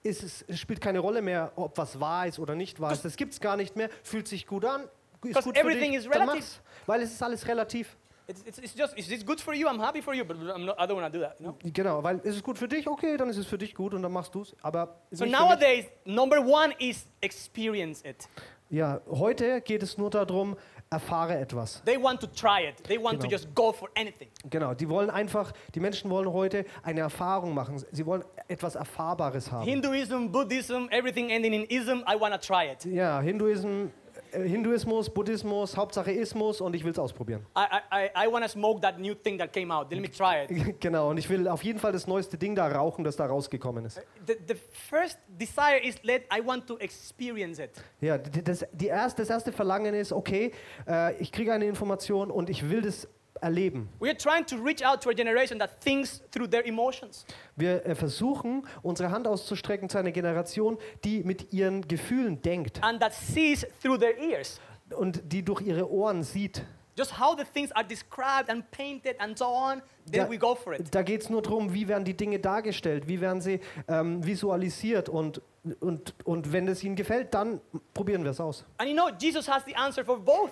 [0.02, 3.04] ist es, es spielt keine Rolle mehr, ob was wahr ist oder nicht wahr ist.
[3.04, 3.88] Das gibt es gar nicht mehr.
[4.02, 4.88] Fühlt sich gut an.
[5.22, 6.44] Ist gut für everything dich, is relative.
[6.86, 7.96] Weil es ist alles relativ.
[8.30, 9.66] It's, it's, it's just, is this good for you?
[9.68, 11.40] I'm happy for you, but I'm not, I don't want to do that.
[11.40, 11.56] No?
[11.64, 14.02] Genau, weil ist es gut für dich, okay, dann ist es für dich gut und
[14.02, 14.54] dann machst du es.
[14.62, 18.28] Aber So nowadays, number one is experience it.
[18.68, 20.56] ja, heute geht es nur darum,
[20.90, 21.82] erfahre etwas.
[21.84, 22.76] They want to try it.
[22.84, 23.30] They want to Genau.
[23.32, 24.28] just go for anything.
[24.48, 27.82] Genau, die wollen einfach, die Menschen wollen heute eine Erfahrung machen.
[27.90, 29.64] Sie wollen etwas Erfahrbares haben.
[29.66, 32.84] Hinduism, Buddhism, everything ending in ism, I want to try it.
[32.84, 33.90] Ja, Hinduism,
[34.32, 37.46] Hinduismus, Buddhismus, Hauptsache Ismus und ich will es ausprobieren.
[37.56, 37.60] I,
[37.94, 39.90] I, I- I want to smoke that new thing that came out.
[39.90, 40.80] Let me try it.
[40.80, 43.84] genau, und ich will auf jeden Fall das neueste Ding da rauchen, das da rausgekommen
[43.84, 44.00] ist.
[44.26, 44.54] The, the
[44.88, 47.70] first desire is let I want to experience it.
[48.00, 50.52] Ja, d- das, die erst, das erste Verlangen ist, okay,
[50.88, 53.08] äh, ich kriege eine Information und ich will das
[53.40, 53.88] erleben.
[54.00, 57.24] We are trying to reach out to a generation that thinks through their emotions.
[57.56, 63.00] Wir äh, versuchen, unsere Hand auszustrecken zu einer Generation, die mit ihren Gefühlen denkt and
[63.00, 64.60] that sees through their ears.
[64.96, 66.64] und die durch ihre Ohren sieht.
[66.98, 70.54] Just how the things are described and painted and so on, then Da- we go
[70.54, 70.92] for it.
[70.94, 75.08] Da geht es nur darum, wie werden die Dinge dargestellt, wie werden sie ähm, visualisiert
[75.08, 75.40] und,
[75.80, 77.60] und, und wenn es ihnen gefällt, dann
[77.92, 78.64] probieren wir es aus.
[78.78, 80.50] And you know, Jesus has the answer for both.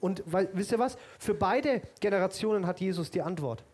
[0.00, 0.96] Und weil, wisst ihr was?
[1.18, 3.64] Für beide Generationen hat Jesus die Antwort.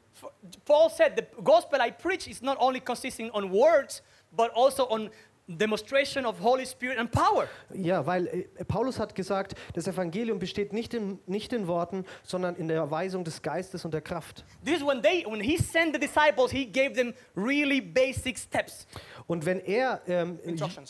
[0.64, 5.10] Paul said the gospel I preach is not only consisting on words, but also on
[5.58, 7.46] demonstration of Holy Spirit and power.
[7.74, 12.56] Ja, weil äh, Paulus hat gesagt, das Evangelium besteht nicht in, nicht in Worten, sondern
[12.56, 14.44] in der Erweisung des Geistes und der Kraft.
[14.64, 18.86] This is when they, when he sent the disciples, he gave them really basic steps.
[19.26, 20.38] Und wenn er ähm.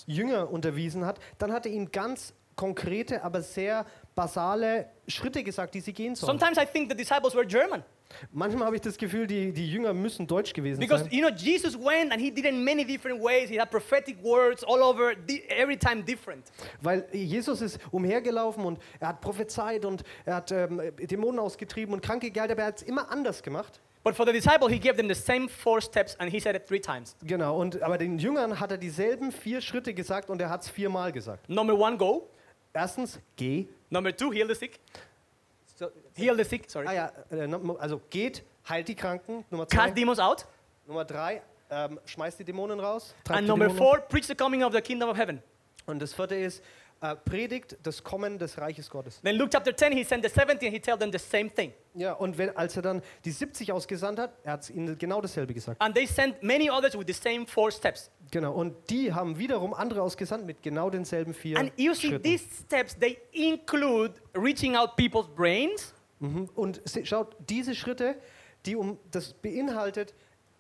[0.07, 5.81] Jünger unterwiesen hat, dann hat er ihnen ganz konkrete, aber sehr basale Schritte gesagt, die
[5.81, 6.38] sie gehen sollen.
[6.38, 7.83] Sometimes I think the disciples were German
[8.33, 11.12] Manchmal habe ich das Gefühl, die, die Jünger müssen deutsch gewesen because sein.
[11.12, 13.48] you know Jesus went and he did it in many different ways.
[13.48, 15.14] He had prophetic words all over,
[15.48, 16.51] every time different.
[16.81, 22.01] Weil Jesus ist umhergelaufen und er hat prophezeit und er hat ähm, Dämonen ausgetrieben und
[22.03, 23.81] Kranke geheilt, aber er hat es immer anders gemacht.
[24.05, 26.66] But for the disciple, he gave them the same four steps and he said it
[26.66, 27.14] three times.
[27.22, 30.70] Genau, und, aber den Jüngern hat er dieselben vier Schritte gesagt und er hat es
[30.70, 31.48] viermal gesagt.
[31.48, 32.29] Number one, go.
[32.72, 33.66] Erstens, geh.
[33.90, 34.81] Number two, heal the sick.
[36.16, 36.87] Heal the sick, sorry.
[36.88, 39.44] Ah ja, äh, no- also geht, heilt die Kranken.
[39.51, 39.77] Nummer zwei.
[39.85, 40.46] Cast demons out.
[40.87, 43.14] Nummer drei, ähm, schmeißt die Dämonen raus.
[43.29, 43.79] And number Dämonen.
[43.79, 45.42] four, preach the coming of the kingdom of heaven.
[45.87, 46.62] Und das vierte ist,
[47.01, 49.20] äh, predigt das Kommen des Reiches Gottes.
[49.22, 51.72] Then Luke chapter 10, he sent the 70 and he told them the same thing.
[51.94, 55.53] Ja, und wenn, als er dann die 70 ausgesandt hat, er hat ihnen genau dasselbe
[55.55, 55.81] gesagt.
[55.83, 58.11] And they sent many others with the same four steps.
[58.31, 62.22] Genau, und die haben wiederum andere ausgesandt mit genau denselben vier And you see, Schritten.
[62.22, 65.92] these steps, they include reaching out people's brains,
[66.23, 66.49] Mhm.
[66.55, 68.17] Und schaut, diese Schritte,
[68.65, 70.15] die um das beinhaltet,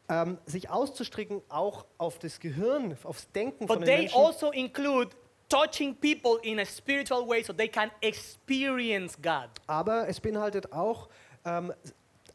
[0.08, 4.20] ähm, sich auszustricken auch auf das Gehirn, aufs Denken von but den they Menschen.
[4.20, 5.10] also include
[5.48, 9.48] touching people in a spiritual way so they can experience God.
[9.68, 11.08] Aber es beinhaltet auch
[11.44, 11.72] ähm,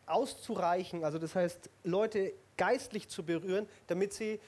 [0.05, 4.39] auszureichen, also das heißt, Leute geistlich zu berühren, damit sie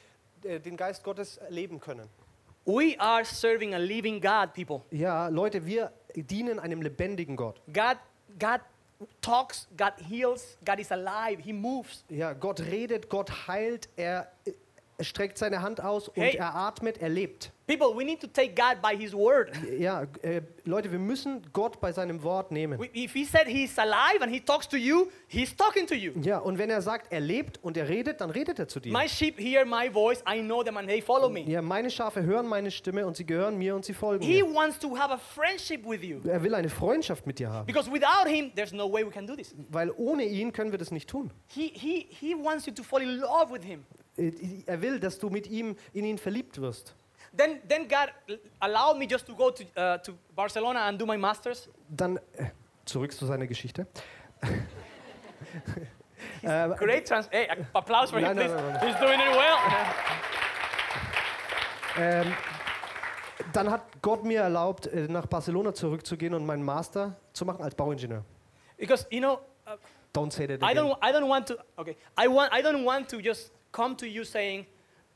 [0.44, 2.08] äh, den Geist Gottes erleben können.
[2.66, 4.82] We are serving a living God, people.
[4.92, 7.62] Ja, Leute, wir dienen einem lebendigen Gott.
[7.68, 7.98] God,
[8.40, 8.62] God
[9.22, 12.04] talks, God heals, God is alive, He moves.
[12.10, 14.28] Ja, Gott redet, Gott heilt, er,
[15.00, 16.36] er streckt seine Hand aus und Hey.
[16.36, 17.52] er atmet, er lebt.
[17.68, 19.52] People, we need to take God by His word.
[19.78, 22.80] Ja, äh, Leute, wir müssen Gott bei seinem Wort nehmen.
[22.80, 26.14] We- If He said He's alive and He talks to you, He's talking to you.
[26.24, 28.92] Ja, und wenn er sagt, er lebt und er redet, dann redet er zu dir.
[28.92, 31.42] My sheep hear my voice, I know them and they follow me.
[31.42, 34.54] Ja, meine Schafe hören meine Stimme und sie gehören mir und sie folgen He mir.
[34.56, 36.20] wants to have a friendship with you.
[36.28, 39.28] Er will eine Freundschaft mit dir haben, Because without Him, there's no way we can
[39.28, 39.54] do this.
[39.70, 41.30] weil ohne ihn können wir das nicht tun.
[41.48, 43.86] He, he, he wants you to fall in love with Him.
[44.66, 46.96] Er will, dass du mit ihm in ihn verliebt wirst.
[47.36, 48.12] Then, then God
[48.60, 51.70] allowed me just to go to, uh, to Barcelona and do my master's.
[51.90, 52.50] Dann äh,
[52.86, 53.86] zurück zu seiner Geschichte.
[56.42, 57.28] Great trans.
[57.32, 58.50] Hey, applause for him, please.
[58.50, 58.80] no, no.
[58.80, 59.58] He's doing it well.
[61.98, 62.34] Ähm,
[63.54, 67.76] dann hat Gott mir erlaubt, äh, nach Barcelona zurückzugehen und meinen Master zu machen als
[67.76, 68.24] Bauingenieur.
[68.78, 69.76] Because you know, uh,
[70.14, 70.86] Don't say that I again.
[70.86, 71.56] don't, I don't want to.
[71.78, 74.66] Okay, I want, I don't want to just come to you saying,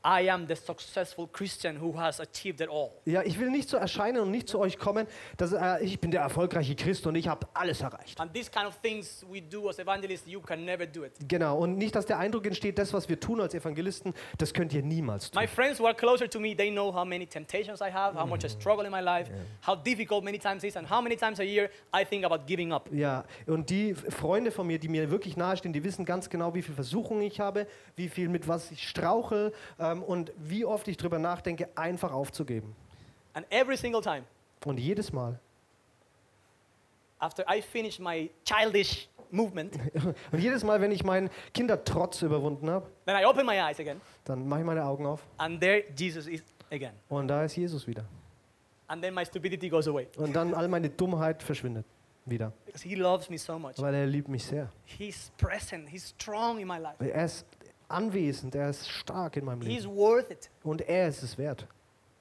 [0.04, 2.90] I am the successful Christian who has achieved it all.
[3.06, 5.06] Ja, ich will nicht so erscheinen und nicht zu euch kommen,
[5.38, 8.20] dass äh, ich bin der erfolgreiche Christ und ich habe alles erreicht.
[8.20, 11.12] And these kind of things we do as evangelists, you can never do it.
[11.26, 14.74] Genau, und nicht, dass der Eindruck entsteht, das, was wir tun als Evangelisten, das könnt
[14.74, 15.40] ihr niemals tun.
[15.40, 18.26] My friends who are closer to me, they know how many temptations I have, how
[18.26, 19.30] much I struggle in my life,
[19.66, 22.44] how difficult many times it is, and how many times a year I think about
[22.46, 22.90] giving up.
[22.92, 26.60] Ja, und die Freunde von mir, die mir wirklich nahestehen, die wissen ganz genau, wie
[26.60, 29.52] viel Versuchungen ich habe, wie viel mit was ich strauchel
[29.96, 32.74] ähm, und wie oft ich darüber nachdenke, einfach aufzugeben.
[33.32, 34.24] And every single time,
[34.64, 35.38] Und jedes Mal.
[37.18, 39.74] after I finish my childish movement,
[40.32, 44.00] Und jedes Mal, wenn ich meinen Kindertrotz überwunden habe, then I open my eyes again,
[44.24, 46.92] dann mache ich meine Augen auf and there Jesus is again.
[47.08, 48.04] und da ist Jesus wieder.
[48.86, 51.86] And then my stupidity goes away Und dann all meine Dummheit verschwindet
[52.26, 53.74] wieder, because He loves me so much.
[53.78, 54.70] weil er liebt mich sehr.
[54.84, 57.46] He's present, He's strong in my life, Er ist
[57.94, 60.50] anwesend, er ist stark in meinem He's Leben worth it.
[60.62, 61.66] und er ist es wert.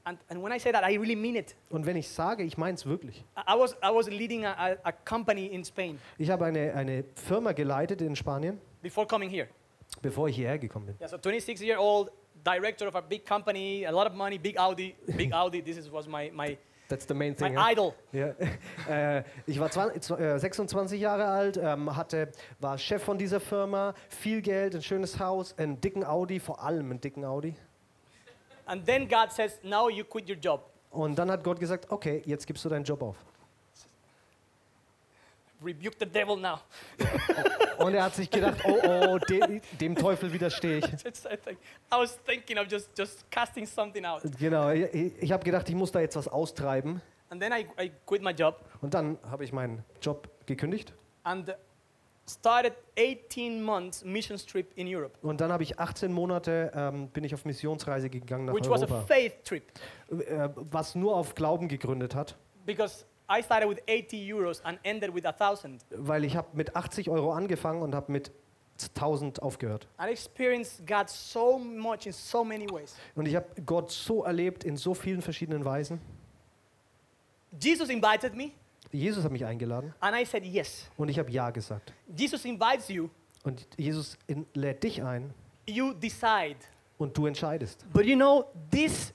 [0.06, 1.56] And, and when I say that, I really mean it.
[1.70, 3.24] Und wenn ich sage, ich meine es wirklich.
[3.38, 7.06] I was, I was leading a, a, a company in Spain Ich habe eine, eine
[7.16, 9.48] Firma geleitet in Spanien, before coming here.
[10.02, 10.96] bevor ich hierher gekommen bin.
[11.00, 12.12] Yeah, so 26 year old
[12.44, 15.62] director of a big company, a lot of money, big Audi, big Audi.
[15.62, 16.58] This is, was my, my,
[16.90, 17.54] That's the main thing.
[17.54, 17.72] ja?
[17.72, 17.94] idol.
[18.12, 18.34] Ja.
[18.90, 23.94] äh, ich war 20, äh, 26 Jahre alt, ähm, hatte, war Chef von dieser Firma,
[24.10, 27.56] viel Geld, ein schönes Haus, einen dicken Audi, vor allem einen dicken Audi.
[28.66, 30.70] And then God says, now you quit your job.
[30.92, 33.16] Und dann hat Gott gesagt, okay, jetzt gibst du deinen Job auf.
[35.64, 36.60] Rebuke the devil now.
[37.80, 40.86] Und er hat sich gedacht, oh oh, de, dem Teufel widerstehe ich.
[41.06, 41.58] I
[41.92, 44.22] was thinking of just, just casting something out.
[44.40, 47.02] Genau, ich, ich habe gedacht, ich muss da jetzt was austreiben.
[47.30, 50.94] And then I, I quit my job Und dann habe ich meinen Job gekündigt.
[51.24, 51.56] and
[52.30, 57.24] started 18 months missions trip in Europe, Und dann habe ich 18 Monate, ähm, bin
[57.24, 59.64] ich auf Missionsreise gegangen nach which was a Europa, faith trip
[60.10, 62.38] äh, was nur auf Glauben gegründet hat.
[62.66, 65.82] because I started with 80 euros and ended with a thousand.
[65.92, 68.32] Weil ich habe mit 80 Euro angefangen und habe mit
[68.96, 69.88] 1000 aufgehört.
[70.02, 72.96] I experienced God so much in so many ways.
[73.16, 76.02] Und ich habe Gott so erlebt in so vielen verschiedenen Weisen.
[77.60, 78.52] Jesus invited me,
[78.92, 80.90] Jesus hat mich eingeladen and I said yes.
[80.98, 81.94] und ich habe Ja gesagt.
[82.16, 83.10] Jesus invites you,
[83.44, 85.34] Und Jesus in, lädt dich ein
[85.68, 86.58] you decide.
[86.98, 87.86] und du entscheidest.
[87.94, 89.14] But you know, this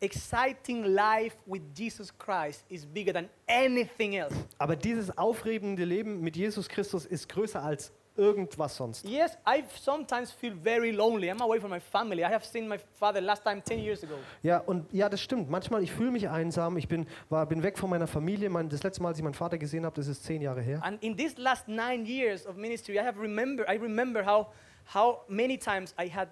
[0.00, 4.34] exciting life with Jesus Christ is bigger than anything else.
[4.58, 9.04] Aber dieses aufregende Leben mit Jesus Christus ist größer als irgendwas sonst.
[9.06, 11.30] Yes, I sometimes feel very lonely.
[11.30, 12.22] I'm away from my family.
[12.22, 14.14] I have seen my father last time 10 years ago.
[14.42, 15.48] Ja, und ja, das stimmt.
[15.48, 16.76] Manchmal, ich fühle mich einsam.
[16.76, 18.50] Ich bin, war, bin weg von meiner Familie.
[18.50, 20.80] Mein, das letzte Mal, als ich meinen Vater gesehen habe, das ist zehn Jahre her.
[20.82, 24.48] And in these last nine years of ministry, I have remember, I remember how,
[24.94, 26.28] how many times I had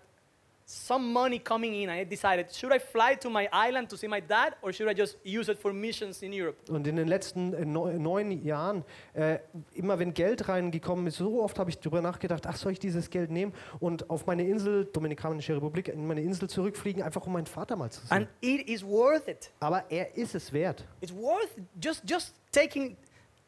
[0.70, 1.88] some money coming in.
[1.88, 4.94] I decided, should I fly to my island to see my dad or should I
[4.94, 6.58] just use it for missions in Europe?
[6.70, 9.38] Und in den letzten äh, neu- neun Jahren, äh,
[9.72, 13.08] immer wenn Geld reingekommen ist, so oft habe ich darüber nachgedacht, ach, soll ich dieses
[13.08, 17.46] Geld nehmen und auf meine Insel, Dominikanische Republik, in meine Insel zurückfliegen, einfach um meinen
[17.46, 18.10] Vater mal zu sehen.
[18.10, 19.50] And it is worth it.
[19.60, 20.84] Aber er ist es wert.
[21.00, 21.64] It's worth it.
[21.82, 22.98] Just, just taking,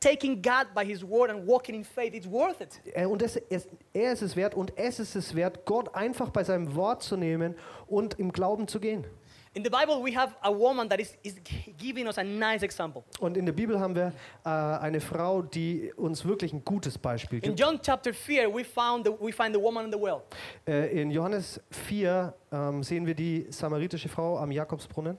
[0.01, 2.15] taking God by His word and walking in faith.
[2.15, 2.81] It's worth it.
[2.95, 6.31] Er, und es, es, er ist es wert und es ist es wert, Gott einfach
[6.31, 7.55] bei seinem Wort zu nehmen
[7.87, 9.07] und im Glauben zu gehen.
[9.53, 11.35] In the Bible, we have a woman that is, is
[11.77, 13.03] giving us a nice example.
[13.19, 14.13] Und in der Bibel haben wir
[14.45, 17.61] äh, eine Frau, die uns wirklich ein gutes Beispiel In gibt.
[17.61, 20.23] John chapter 4, we, found the, we find the woman in the well.
[20.69, 25.19] Äh, in Johannes 4 ähm, sehen wir die samaritische Frau am Jakobsbrunnen.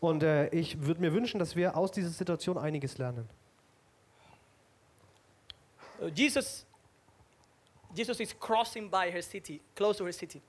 [0.00, 3.28] Und äh, ich würde mir wünschen, dass wir aus dieser Situation einiges lernen.
[6.00, 6.64] Uh, Jesus,
[7.94, 10.40] Jesus is crossing by her city, close to her city.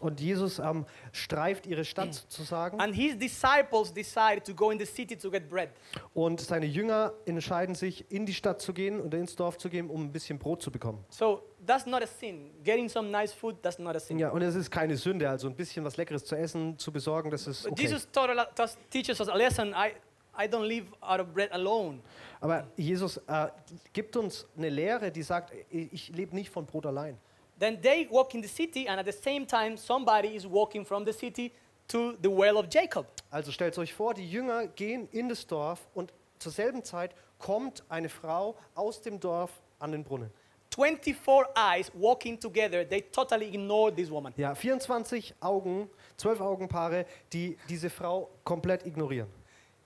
[0.00, 2.80] Und Jesus ähm, streift ihre Stadt sozusagen.
[2.80, 5.70] And his disciples decide to go in the city to get bread.
[6.14, 9.90] Und seine Jünger entscheiden sich, in die Stadt zu gehen oder ins Dorf zu gehen,
[9.90, 11.04] um ein bisschen Brot zu bekommen.
[11.10, 12.50] So that's not a sin.
[12.62, 14.18] Getting some nice food, that's not a sin.
[14.18, 17.30] Ja, und es ist keine Sünde, also ein bisschen was Leckeres zu essen, zu besorgen,
[17.30, 17.82] das ist okay.
[17.82, 19.72] Jesus taught tus- teaches us a lesson.
[19.72, 19.92] I,
[20.36, 22.00] I don't live out of bread alone.
[22.40, 23.48] Aber Jesus äh,
[23.92, 27.16] gibt uns eine Lehre, die sagt, ich ich lebe nicht von Brot allein.
[27.58, 31.06] Then they walk in the city, and at the same time, somebody is walking from
[31.06, 31.52] the city
[31.86, 33.06] to the well of Jacob.
[33.30, 37.84] Also stellt euch vor, die Jünger gehen in das Dorf und zur selben Zeit kommt
[37.88, 40.30] eine Frau aus dem Dorf an den Brunnen.
[40.74, 44.32] 24 eyes walking together, they totally ignored this woman.
[44.36, 49.28] Ja, 24 Augen, 12 Augenpaare, die diese Frau komplett ignorieren.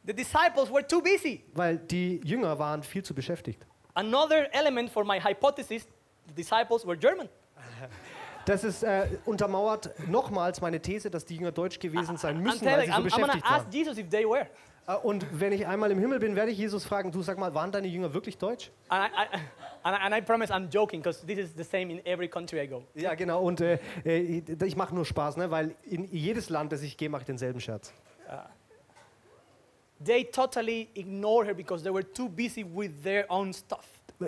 [0.07, 1.45] The disciples were too busy.
[1.55, 3.67] Weil die Jünger waren viel zu beschäftigt.
[3.95, 5.87] Another element for my hypothesis
[6.27, 7.29] the disciples were German.
[8.47, 12.87] Das ist äh, untermauert nochmals meine These, dass die Jünger deutsch gewesen sein müssen, weil
[12.87, 13.71] sie so beschäftigt waren.
[14.89, 17.55] Äh, Und wenn ich einmal im Himmel bin, werde ich Jesus fragen, du sag mal,
[17.55, 18.71] waren deine Jünger wirklich deutsch?
[18.89, 19.41] And I, I,
[19.85, 22.83] and I, promise I'm joking because this is the same in every country I go.
[22.95, 23.43] Ja, genau.
[23.43, 25.51] Und äh, äh, ich mache nur Spaß, ne?
[25.51, 27.93] weil in jedes Land, das ich gehe, mache ich denselben Scherz.
[30.05, 33.85] They totally ignored her because they were too busy with their own stuff.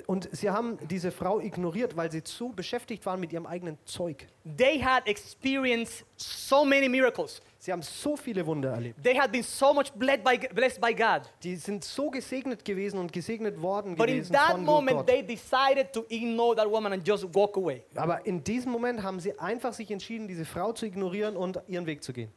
[0.07, 4.27] Und sie haben diese Frau ignoriert, weil sie zu beschäftigt waren mit ihrem eigenen Zeug.
[4.57, 7.40] They had experienced so many miracles.
[7.62, 9.03] Sie haben so viele Wunder erlebt.
[9.05, 11.31] They had been so much blessed by, blessed by God.
[11.42, 15.07] Die sind so gesegnet gewesen und gesegnet worden But in gewesen that von moment, Gott.
[15.07, 17.83] they decided to ignore that woman and just walk away.
[17.96, 21.85] Aber in diesem Moment haben sie einfach sich entschieden, diese Frau zu ignorieren und ihren
[21.85, 22.33] Weg zu gehen.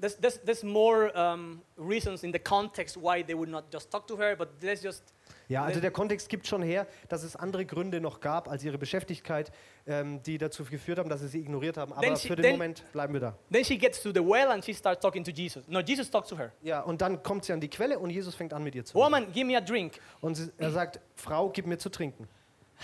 [0.00, 4.06] There's, there's, there's more um, reasons in the context why they would not just talk
[4.06, 5.02] to her, but let's just.
[5.48, 8.78] Ja, also der Kontext gibt schon her, dass es andere Gründe noch gab als ihre
[8.78, 9.52] Beschäftigkeit,
[9.86, 11.92] ähm, die dazu geführt haben, dass sie sie ignoriert haben.
[11.92, 13.38] Aber she- für den then- Moment bleiben wir da.
[13.52, 15.68] Then she gets to the well and she starts talking to Jesus.
[15.68, 16.52] No, Jesus talks to her.
[16.62, 18.98] Ja, und dann kommt sie an die Quelle und Jesus fängt an mit ihr zu
[18.98, 19.04] reden.
[19.06, 20.00] Woman, give me a drink.
[20.20, 22.26] Und sie, er sagt, Frau, gib mir zu trinken.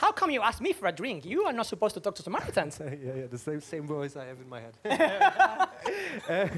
[0.01, 1.25] How come you ask me for a drink?
[1.27, 2.79] You are not supposed to talk to Samaritans.
[2.79, 4.75] Ja, ja, the same, same voice I have in my head.
[6.29, 6.49] äh,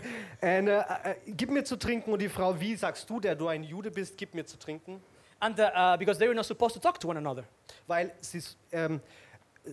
[0.59, 3.49] and, äh, äh, gib mir zu trinken und die Frau, wie sagst du, der du
[3.49, 5.01] ein Jude bist, gib mir zu trinken?
[5.45, 7.45] And uh, uh, because they were not supposed to talk to one another.
[7.87, 9.01] Weil sie, ähm,
[9.67, 9.73] äh,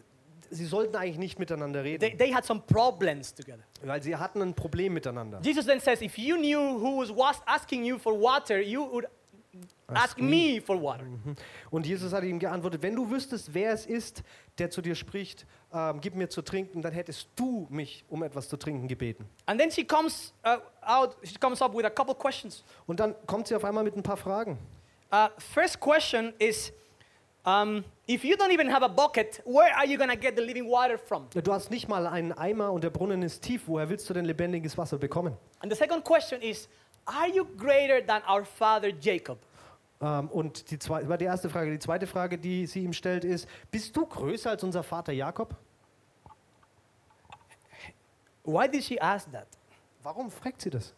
[0.49, 3.63] sie sollten eigentlich nicht miteinander reden, They, they had some problems together.
[3.81, 5.39] weil sie hatten ein Problem miteinander.
[5.41, 9.07] Jesus then says, if you knew who was, was asking you for water, you would
[9.87, 11.05] ask, me for water.
[11.69, 14.23] Und Jesus hat ihm geantwortet, wenn du wüsstest, wer es ist,
[14.57, 18.49] der zu dir spricht, ähm, gib mir zu trinken, dann hättest du mich um etwas
[18.49, 19.25] zu trinken gebeten.
[19.45, 22.63] And then she comes uh, out, she comes up with a couple questions.
[22.87, 24.57] Und dann kommt sie auf einmal mit ein paar Fragen.
[25.11, 26.71] Uh, first question is,
[27.45, 30.41] um, if you don't even have a bucket, where are you going to get the
[30.41, 31.27] living water from?
[31.33, 33.63] Du hast nicht mal einen Eimer und der Brunnen ist tief.
[33.67, 35.35] Woher willst du denn lebendiges Wasser bekommen?
[35.59, 36.69] And the second question is,
[37.05, 39.39] are you greater than our father Jacob?
[40.01, 41.71] Ähm, und die zweite, war die erste Frage.
[41.71, 45.55] Die zweite Frage, die sie ihm stellt, ist: Bist du größer als unser Vater Jakob?
[48.43, 49.47] Why did she ask that?
[50.03, 50.93] Warum fragt sie das?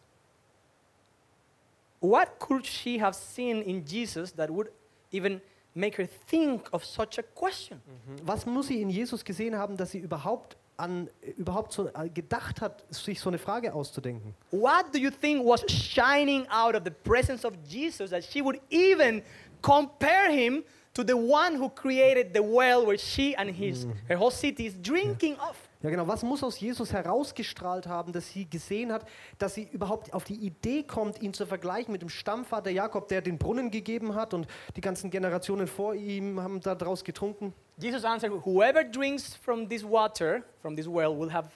[2.04, 4.68] What could she have seen in Jesus that would
[5.10, 5.40] even
[5.74, 7.80] make her think of such a question?
[7.80, 8.26] Mhm.
[8.26, 12.60] Was muss sie in Jesus gesehen haben, dass sie überhaupt an überhaupt so äh, gedacht
[12.60, 14.34] hat, sich so eine Frage auszudenken?
[14.50, 18.60] What do you think was shining out of the presence of Jesus that she would
[18.68, 19.22] even
[19.62, 23.94] compare him to the one who created the well where she and his mm.
[24.08, 25.56] her whole city is drinking of?
[25.84, 26.08] Ja, genau.
[26.08, 29.06] Was muss aus Jesus herausgestrahlt haben, dass sie gesehen hat,
[29.36, 33.20] dass sie überhaupt auf die Idee kommt, ihn zu vergleichen mit dem Stammvater Jakob, der
[33.20, 37.52] den Brunnen gegeben hat und die ganzen Generationen vor ihm haben daraus getrunken?
[37.76, 41.50] Jesus answered, Whoever drinks from this water, from this well, will have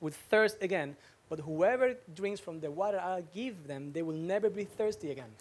[0.00, 0.96] will thirst again.
[1.28, 5.34] But whoever drinks from the water I'll give them, they will never be thirsty again.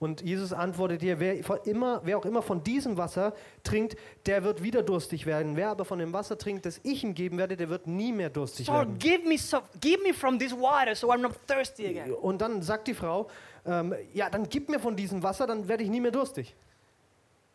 [0.00, 1.36] Und Jesus antwortet dir, wer,
[1.66, 5.56] immer, wer auch immer von diesem Wasser trinkt, der wird wieder durstig werden.
[5.56, 8.30] Wer aber von dem Wasser trinkt, das ich ihm geben werde, der wird nie mehr
[8.30, 8.98] durstig So werden.
[8.98, 12.14] give me some, give me from this water so I'm not thirsty again.
[12.14, 13.28] Und dann sagt die Frau,
[13.66, 16.56] ähm, ja, dann gib mir von diesem Wasser, dann werde ich nie mehr durstig.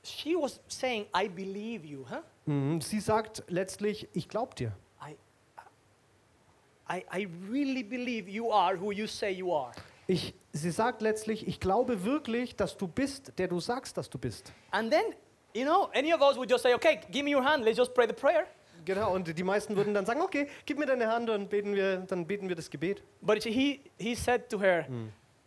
[0.04, 2.22] She was saying, I believe you, huh?
[2.46, 2.80] Mhm.
[2.80, 4.72] Sie sagt letztlich, ich glaube dir.
[5.04, 5.16] I,
[6.88, 9.72] I, I really believe you are who you say you are.
[10.08, 14.20] Ich, sie sagt letztlich, ich glaube wirklich, dass du bist, der du sagst, dass du
[14.20, 14.54] bist.
[14.72, 15.04] And then,
[15.54, 17.94] you know, any of us would just say, okay, give me your hand, let's just
[17.94, 18.46] pray the prayer.
[18.86, 21.98] Genau, und die meisten würden dann sagen, okay, gib mir deine Hand und beten wir,
[21.98, 23.02] dann beten wir das Gebet.
[23.22, 24.86] But he, he said to her,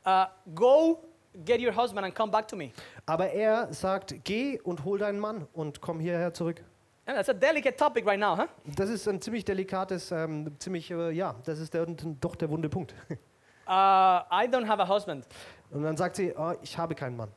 [0.05, 1.05] uh, go
[1.45, 2.73] get your husband and come back to me.
[3.07, 6.65] Aber er sagt, geh und hol deinen Mann und komm hierher zurück.
[7.07, 8.49] And that's a delicate topic right now, huh?
[8.77, 12.69] Das ist ein ziemlich delikates, ähm, ziemlich, äh, ja, das ist der, doch der wunde
[12.69, 12.95] Punkt.
[13.69, 15.27] Uh, I don't have a husband.
[15.71, 17.31] Und dann sagt sie, oh, ich habe keinen Mann.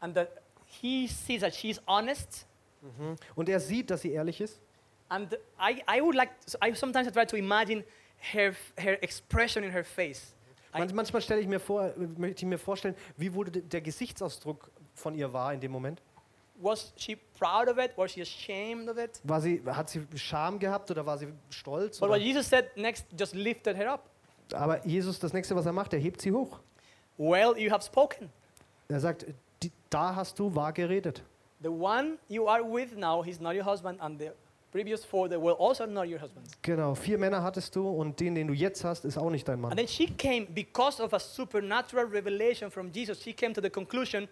[0.00, 0.28] And that
[0.66, 2.46] he sees that she's honest.
[3.34, 4.60] Und er sieht, dass sie ehrlich ist.
[5.08, 6.30] And I, I would like,
[6.62, 7.82] I sometimes I try to imagine
[8.18, 10.34] her, her expression in her face.
[10.74, 14.70] I, Man, manchmal stelle ich mir vor, möchte ich mir vorstellen, wie wurde der Gesichtsausdruck
[14.94, 16.02] von ihr war in dem Moment.
[16.56, 17.92] was she proud of it?
[17.96, 19.20] Was she ashamed of it?
[19.24, 21.98] War sie, hat sie Scham gehabt oder war sie stolz?
[21.98, 22.20] But what?
[22.20, 24.08] Jesus said next just lifted her up.
[24.52, 26.60] Aber Jesus, das nächste, was er macht, er hebt sie hoch.
[27.16, 28.30] Well, you have spoken.
[28.88, 29.26] Er sagt,
[29.62, 31.22] die, da hast du wahr geredet.
[31.62, 34.30] The one you are with now, he's not your husband, and the
[34.70, 36.50] previous four, they were also not your husbands.
[36.62, 39.54] Genau, vier Männer hattest du und den, den du jetzt hast, ist auch nicht dein
[39.54, 39.76] And Mann.
[39.76, 44.28] then she came, because of a supernatural revelation from Jesus, she came to the conclusion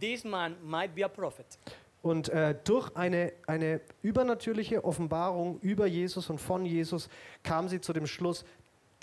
[0.00, 1.58] this man might be a prophet.
[2.02, 7.08] Und äh, durch eine, eine übernatürliche Offenbarung über Jesus und von Jesus
[7.42, 8.44] kam sie zu dem Schluss,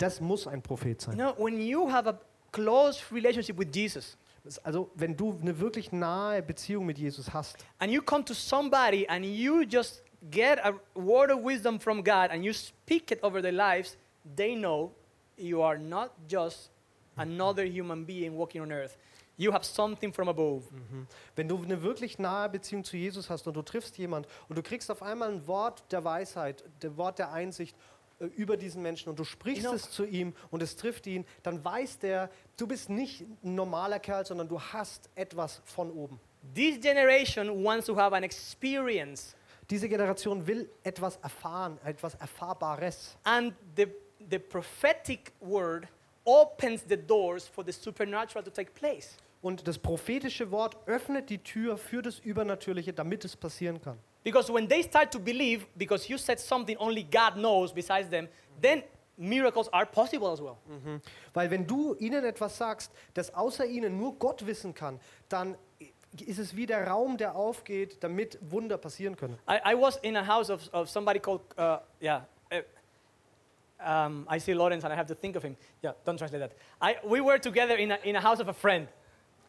[0.04, 1.16] das muss ein Prophet You sein.
[1.16, 2.18] know, when you have a
[2.52, 4.16] close relationship with Jesus,
[4.62, 9.06] Also wenn du eine wirklich nahe Beziehung mit Jesus hast and you come to somebody
[9.08, 13.40] and you just get a word of wisdom from God and you speak it over
[13.40, 13.96] their lives,
[14.36, 14.94] they know
[15.38, 16.70] you are not just
[17.16, 18.96] another human being walking on earth.
[19.36, 20.62] You have something from above.
[21.34, 24.62] Wenn du eine wirklich nahe Beziehung zu Jesus hast und du triffst jemand und du
[24.62, 27.74] kriegst auf einmal ein Wort der Weisheit, ein Wort der Einsicht
[28.36, 29.74] über diesen Menschen und du sprichst Genau.
[29.74, 33.98] es zu ihm und es trifft ihn, dann weiß der, du bist nicht ein normaler
[33.98, 36.20] Kerl, sondern du hast etwas von oben.
[36.54, 39.34] This generation wants to have an experience,
[39.70, 43.16] Diese Generation will etwas erfahren, etwas Erfahrbares.
[43.24, 43.86] and the,
[44.30, 45.88] the prophetic word
[46.24, 49.16] opens the doors for the supernatural to take place.
[49.42, 53.98] Und das prophetische Wort öffnet die Tür für das Übernatürliche, damit es passieren kann.
[54.24, 58.26] Because when they start to believe, because you said something only God knows besides them,
[58.60, 58.82] then
[59.18, 60.58] miracles are possible as well.
[61.34, 64.98] Weil wenn du ihnen etwas sagst, das außer ihnen nur Gott wissen kann,
[65.28, 65.56] dann
[66.26, 69.36] ist es wie der Raum, der aufgeht, damit Wunder passieren können.
[69.48, 72.62] I, I was in a house of, of somebody called, uh, yeah, uh,
[73.84, 75.56] um, I see Lawrence and I have to think of him.
[75.82, 76.52] Yeah, don't translate that.
[76.80, 78.88] I, we were together in a, in a house of a friend.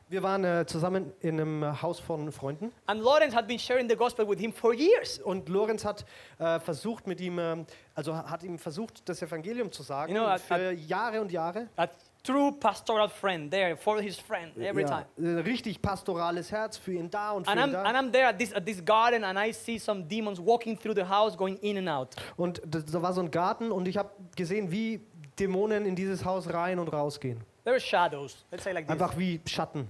[0.08, 3.90] Wir waren äh, zusammen in einem äh, Haus von Freunden And Lawrence had been sharing
[3.90, 5.20] the gospel with him for years.
[5.20, 6.06] und Lorenz hat
[6.38, 10.28] äh, versucht mit ihm, ähm, also hat ihm versucht, das Evangelium zu sagen You know,
[10.30, 11.70] at- für Jahre und Jahre.
[11.76, 11.88] A
[12.24, 15.38] true pastoral friend there for his friend every Ja, time.
[15.40, 17.82] äh, richtig pastorales Herz für ihn da und für And ihn I'm, da.
[17.84, 20.96] and I'm there at this, at this garden and I see some demons walking through
[20.96, 22.10] the house, going in and out.
[22.38, 25.02] Und das, da war so ein Garten und ich habe gesehen, wie
[25.40, 27.42] Dämonen in dieses Haus rein und rausgehen.
[27.66, 28.94] There were shadows, let's say like this.
[28.94, 29.88] Einfach wie Schatten.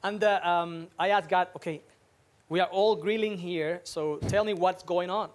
[0.00, 1.82] And uh, um, I asked God, okay,
[2.48, 5.28] we are all grilling here, so tell me what's going on.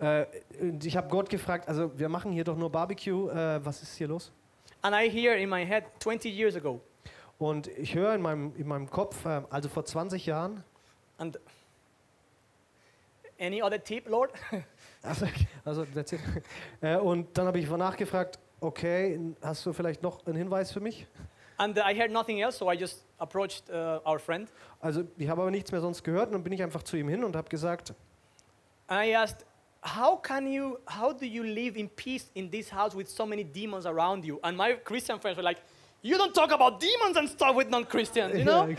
[0.00, 0.26] Äh,
[0.60, 3.96] und ich habe Gott gefragt, also wir machen hier doch nur Barbecue, äh, was ist
[3.96, 4.32] hier los?
[4.82, 6.80] And I hear in my head 20 years ago,
[7.38, 10.64] Und ich höre in meinem, in meinem Kopf, äh, also vor 20 Jahren,
[11.18, 11.38] and
[13.38, 14.32] any other tip, Lord?
[15.04, 15.26] also,
[15.64, 16.20] also that's it.
[16.80, 21.06] Äh, und dann habe ich nachgefragt, okay, hast du vielleicht noch einen Hinweis für mich?
[21.58, 24.48] and I heard nothing else, so I just approached uh, our friend
[24.80, 27.08] Also ich habe aber nichts mehr sonst gehört und dann bin ich einfach zu ihm
[27.08, 27.92] hin und habe gesagt,
[28.86, 29.44] and I asked,
[29.82, 33.44] how can you, how do you live in peace in this house with so many
[33.44, 34.38] demons around you?
[34.42, 35.58] And my Christian friends were like,
[36.02, 38.74] you don't talk about demons and stuff with non-Christians, you know?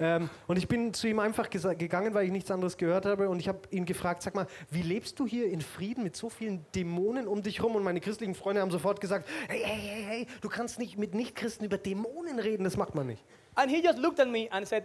[0.00, 3.28] Ähm, und ich bin zu ihm einfach gegangen, weil ich nichts anderes gehört habe.
[3.28, 6.28] Und ich habe ihn gefragt, sag mal, wie lebst du hier in Frieden mit so
[6.28, 7.76] vielen Dämonen um dich rum?
[7.76, 11.14] Und meine christlichen Freunde haben sofort gesagt, hey, hey, hey, hey, du kannst nicht mit
[11.14, 13.24] Nichtchristen über Dämonen reden, das macht man nicht.
[13.54, 14.84] And he just looked at me and said,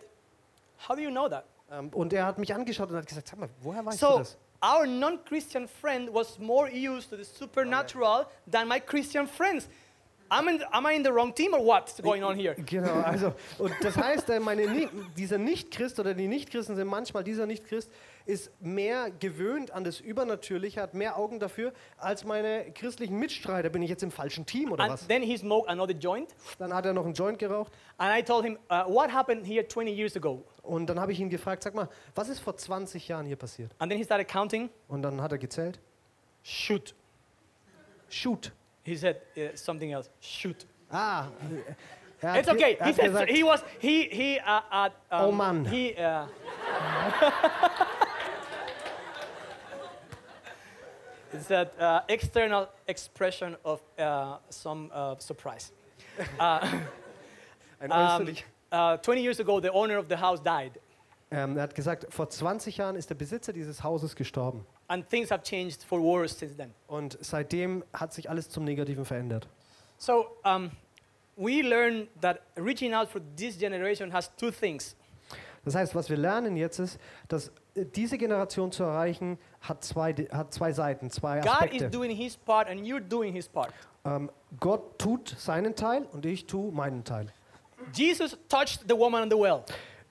[0.87, 1.45] How do you know that?
[1.71, 4.17] Ähm, und er hat mich angeschaut und hat gesagt, sag mal, woher weißt du So,
[4.19, 4.37] das?
[4.63, 9.67] our non Christian friend was more used to the supernatural than my Christian friends.
[10.29, 12.55] I'm in, am I in the wrong team or what's going on here?
[12.55, 17.45] Genau, also, und das heißt, äh, meine, dieser Nicht-Christ oder die Nicht-Christen sind manchmal, dieser
[17.45, 17.89] Nicht-Christ
[18.25, 23.69] ist mehr gewöhnt an das Übernatürliche, hat mehr Augen dafür, als meine christlichen Mitstreiter.
[23.69, 25.07] Bin ich jetzt im falschen Team oder And was?
[25.07, 26.35] then he smoked another joint.
[26.59, 29.65] Dann hat er noch einen Joint geraucht And I told him, uh, What happened here
[29.65, 30.43] 20 years ago?
[30.61, 33.71] und dann habe ich ihn gefragt, sag mal, was ist vor 20 Jahren hier passiert?
[33.79, 34.69] And then he started counting.
[34.89, 35.79] Und dann hat er gezählt.
[36.43, 36.93] Shoot.
[38.09, 38.51] Shoot.
[38.87, 40.09] He said uh, something else.
[40.21, 40.65] Shoot.
[40.91, 41.27] Ah.
[42.19, 42.75] It's okay.
[42.83, 45.65] He said he was he he uh, uh, um, Oh, Mann.
[45.65, 46.25] He uh,
[51.33, 55.71] it's that uh, external expression of uh, some uh, surprise.
[56.39, 56.87] ein
[57.91, 58.35] Um,
[58.71, 60.79] uh, 20 years ago, the owner of the house died,
[61.29, 64.65] Ähm, er hat gesagt, vor 20 Jahren ist der Besitzer dieses Hauses gestorben.
[64.87, 66.73] And things have changed for worse since then.
[66.87, 69.47] Und seitdem hat sich alles zum Negativen verändert.
[69.97, 70.71] So um,
[71.35, 74.95] we learn that reaching out for this generation has two things.
[75.65, 80.13] Das heißt, was wir lernen jetzt ist, dass äh, diese Generation zu erreichen, hat zwei,
[80.31, 81.89] hat zwei Seiten, zwei God is Aspekte.
[81.89, 83.73] doing His part, and you're doing His part.
[84.05, 87.27] Ähm, Gott tut seinen Teil und ich tue meinen Teil.
[87.93, 89.63] Jesus touched the woman on the well.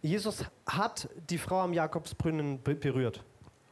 [0.03, 3.25] Jesus hat die Frau am Jakobsbrunnen be- berührt.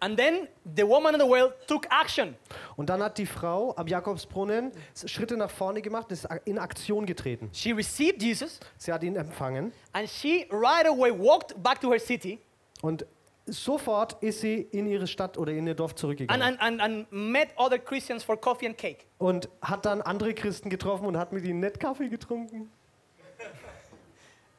[0.05, 2.36] And then the woman at the well took action.
[2.76, 4.70] Und dann hat die Frau am Jakobsbrunnen
[5.07, 7.48] Schritte nach vorne gemacht ist in Aktion getreten.
[7.55, 11.98] She received Jesus Sie hat ihn empfangen and she right away walked back to her
[11.98, 12.38] city
[12.82, 13.07] und
[13.46, 17.11] sofort ist sie in ihre Stadt oder in ihr Dorf and, zurückgegangen and, and, and
[17.11, 19.07] met other Christians for coffee and cake.
[19.16, 22.70] und hat dann andere Christen getroffen und hat mit ihnen nett Kaffee getrunken.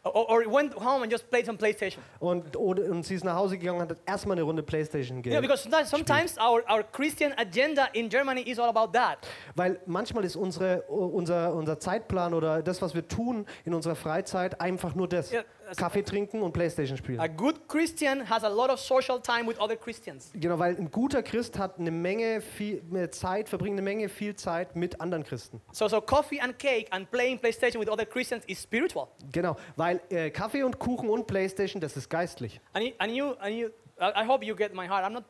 [0.06, 2.00] Or, or went home and just played some PlayStation.
[2.20, 5.24] Und, oder, und sie ist nach Hause gegangen und hat erstmal eine Runde Playstation know,
[5.24, 5.42] gegeben.
[5.42, 9.18] because sometimes, sometimes our, our Christian agenda in Germany is all about that.
[9.56, 14.62] Weil manchmal ist unsere, unser, unser Zeitplan oder das, was wir tun in unserer Freizeit,
[14.62, 15.34] einfach nur das.
[15.34, 15.44] Also-
[15.76, 17.20] Kaffee trinken und Playstation spielen.
[17.20, 20.32] A good Christian has a lot of social time with other Christians.
[20.34, 24.76] Genau, weil ein guter Christ hat eine Menge viel, Zeit, verbringt eine Menge viel Zeit
[24.76, 25.62] mit anderen Christen.
[25.72, 29.08] So, so coffee and cake and playing PlayStation with other Christians is spiritual.
[29.32, 32.60] Genau, weil äh, Kaffee und Kuchen und Playstation, das ist geistlich.
[32.74, 35.06] And you, and you, and you I hope you get my heart.
[35.06, 35.24] I'm not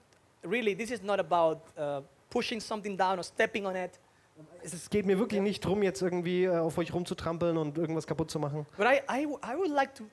[0.43, 3.99] really, this is not about uh, pushing something down or stepping on it.
[4.63, 8.29] Es geht mir wirklich nicht darum, jetzt irgendwie äh, auf euch rumzutrampeln und irgendwas kaputt
[8.29, 8.65] zu machen.
[8.75, 10.03] But I, I, I would like to,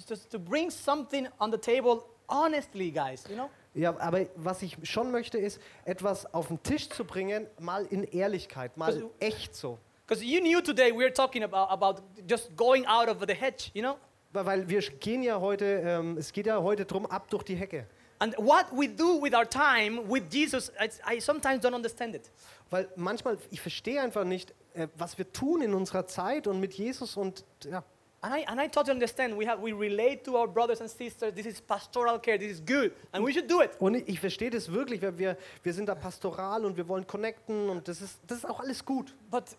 [0.00, 3.50] to, to, bring something on the table honestly, guys, you know?
[3.74, 8.04] Ja, aber was ich schon möchte, ist, etwas auf den Tisch zu bringen, mal in
[8.04, 9.78] Ehrlichkeit, mal echt so.
[10.06, 13.70] Because you knew today we were talking about, about just going out of the hedge,
[13.72, 13.96] you know?
[14.32, 17.86] Weil- wir gehen ja heute, ähm, es geht ja heute drum ab durch die Hecke.
[18.18, 22.30] And what we do with our time with Jesus, it's, I sometimes don't understand it.
[22.70, 26.74] Weil manchmal, ich verstehe einfach nicht, äh, was wir tun in unserer Zeit und mit
[26.74, 27.82] Jesus und ja.
[28.24, 29.36] And I, and I totally understand.
[29.36, 31.32] We, have, we relate to our brothers and sisters.
[31.34, 32.38] This is pastoral care.
[32.38, 32.92] This is good.
[33.12, 33.72] And we should do it.
[33.80, 37.68] Und ich, verstehe das wirklich, weil wir, wir sind da pastoral und wir wollen connecten
[37.68, 39.12] und das ist, das ist auch alles gut.
[39.28, 39.56] But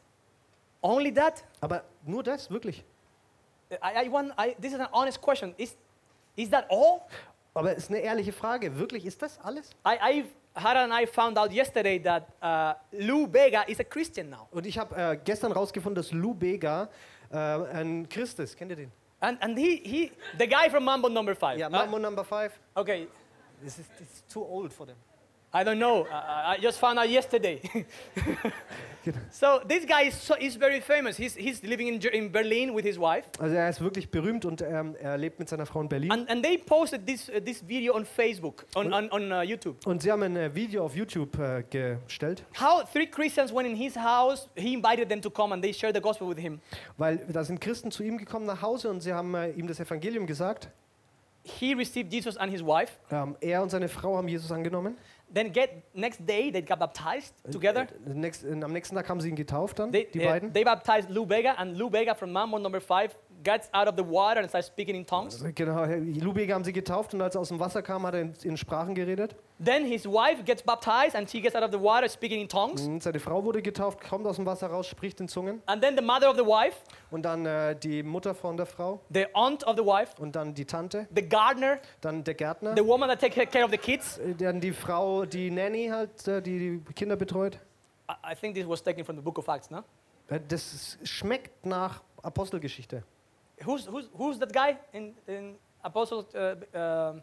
[0.81, 1.43] only that?
[1.59, 2.85] Aber nur das, wirklich.
[3.69, 5.53] I, I want, I, this is an honest question.
[5.57, 5.75] Is,
[6.37, 7.01] is that all?
[7.53, 8.77] Aber es ist eine ehrliche Frage.
[8.77, 9.71] Wirklich, ist das alles?
[9.85, 14.29] I, I've, Hara and I found out yesterday that uh, Lou Bega is a Christian
[14.29, 14.47] now.
[14.51, 16.89] Und ich habe äh, gestern rausgefunden, dass Lou Bega
[17.33, 18.55] äh, ein Christ ist.
[18.57, 18.91] Kennt ihr den?
[19.19, 21.57] And, and he, he, the guy from Mambo number five.
[21.57, 22.51] Ja, Uh, Mambo Number 5.
[22.75, 23.07] okay,
[23.61, 24.97] This is ist too old for them.
[25.55, 26.07] I don't know.
[26.11, 27.61] Uh, I just found out yesterday.
[29.29, 31.15] so this guy is, so, is very famous.
[31.15, 33.25] He's, he's living in, in Berlin with his wife.
[33.39, 36.11] Also er ist wirklich berühmt und ähm, er lebt mit seiner Frau in Berlin.
[36.11, 39.75] And, and they posted this, uh, this video on Facebook, on, on, on uh, YouTube.
[39.85, 43.75] Und sie haben ein äh, Video auf YouTube äh, gestellt, How three Christians went in
[43.75, 46.59] his house, he invited them to come and they shared the gospel with him.
[46.97, 49.79] weil da sind Christen zu ihm gekommen nach Hause und sie haben äh, ihm das
[49.79, 50.69] Evangelium gesagt.
[51.43, 52.99] He received Jesus and his wife.
[53.11, 54.97] Ähm, er und seine Frau haben Jesus angenommen.
[55.33, 57.87] Then get next day they got baptized together.
[58.05, 60.53] Äh, nächst, äh, am nächsten Tag haben sie ihn getauft dann, They, die uh, beiden.
[60.53, 64.03] they baptized Lou Bega and Lou Bega from Mambo number five gets out of the
[64.03, 65.43] water and starts speaking in tongues.
[65.55, 68.33] Genau, Lubega haben sie getauft und als er aus dem Wasser kam, hat er in,
[68.43, 69.35] in Sprachen geredet.
[69.63, 72.81] Then his wife gets baptized and she gets out of the water speaking in tongues.
[72.85, 75.61] Und seine Frau wurde getauft, kommt aus dem Wasser raus, spricht in Zungen.
[75.67, 76.75] And then the mother of the wife,
[77.11, 80.53] Und dann äh, die Mutter von der Frau the aunt of the wife, und dann
[80.53, 84.17] die Tante, the gardener, dann der Gärtner, the woman that takes care of the kids.
[84.17, 87.59] äh, dann die Frau, die Nanny halt, äh, die die Kinder betreut.
[88.09, 89.83] I- I think this was taken from the book of Acts, no?
[90.27, 93.03] Äh, Das schmeckt nach Apostelgeschichte.
[93.65, 97.21] Who's, who's, who's that guy in, in Apostles, uh, um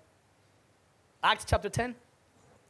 [1.22, 1.94] Acts chapter 10?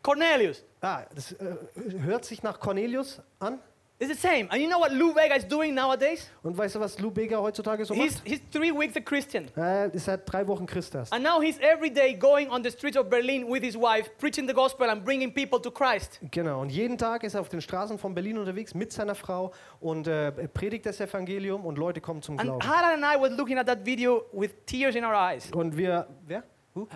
[0.03, 0.65] Cornelius.
[0.81, 1.57] Ah, das äh,
[2.01, 3.61] hört sich nach Cornelius an.
[4.03, 4.49] It's the same.
[4.51, 6.31] And you know what Lou Vega is doing nowadays?
[6.43, 8.27] Und weißt du, was Lou Bega heutzutage so He's, macht?
[8.27, 9.49] he's three weeks a Christian.
[9.55, 11.13] Äh, ist seit drei Wochen Christ erst.
[11.13, 14.49] And now he's every day going on the streets of Berlin with his wife, preaching
[14.49, 16.19] the gospel and bringing people to Christ.
[16.31, 19.53] Genau, und jeden Tag ist er auf den Straßen von Berlin unterwegs mit seiner Frau
[19.81, 22.67] und äh, er predigt das Evangelium und Leute kommen zum And Glauben.
[22.67, 25.51] Hara and I were looking at that video with tears in our eyes.
[25.53, 26.43] Und wir, wer?
[26.73, 26.89] Who?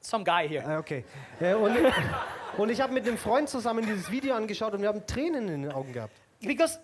[0.00, 0.64] Some guy here.
[0.66, 1.04] Ah, okay.
[1.38, 1.76] Äh, und,
[2.56, 5.62] und ich habe mit einem Freund zusammen dieses Video angeschaut und wir haben Tränen in
[5.64, 6.14] den Augen gehabt.
[6.46, 6.78] Because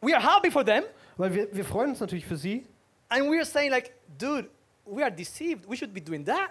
[0.00, 0.84] we are happy for them,
[1.16, 2.64] Weil wir, wir freuen uns natürlich für sie,
[3.08, 4.48] and we are saying, like, dude,
[4.84, 5.68] we are deceived.
[5.68, 6.50] We should be doing that.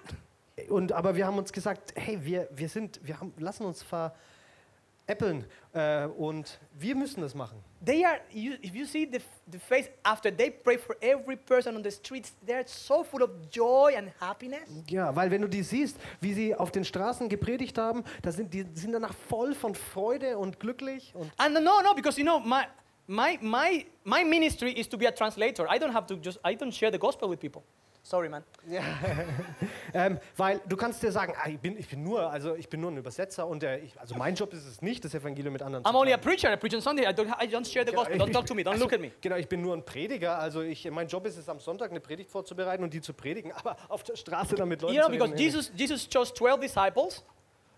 [0.70, 5.46] und, aber wir haben uns gesagt, hey, wir, wir, sind, wir haben, lassen uns veräppeln
[5.74, 7.64] äh, und wir müssen das machen.
[7.84, 11.76] They are, you, if you see the, the face after they pray for every person
[11.76, 14.68] on the streets, they're so full of joy and happiness.
[14.90, 18.54] Ja, weil wenn du die siehst, wie sie auf den Straßen gepredigt haben, da sind
[18.54, 22.40] die sind danach voll von Freude und glücklich und And no, no, because you know,
[22.40, 22.64] my,
[23.06, 25.68] my, my, my ministry is to be a translator.
[25.70, 27.64] I don't have to just, I don't share the gospel with people.
[28.08, 28.42] Sorry, man.
[29.94, 32.80] ähm, weil du kannst dir sagen, ah, ich, bin, ich bin nur, also ich bin
[32.80, 35.62] nur ein Übersetzer und äh, ich, also mein Job ist es nicht, das Evangelium mit
[35.62, 36.38] anderen I'm zu only a teilen.
[36.38, 36.54] preacher.
[36.54, 37.04] I preach on Sunday.
[37.04, 38.16] I don't, I don't share the gospel.
[38.16, 38.62] ich- Don't talk to me.
[38.62, 39.12] Don't Ach look at me.
[39.22, 42.00] Genau, ich bin nur ein Prediger, also ich, mein Job ist es am Sonntag eine
[42.00, 45.12] Predigt vorzubereiten und die zu predigen, aber auf der Straße damit Leute You know, zu
[45.12, 47.26] because reden, Jesus, Jesus chose 12 disciples.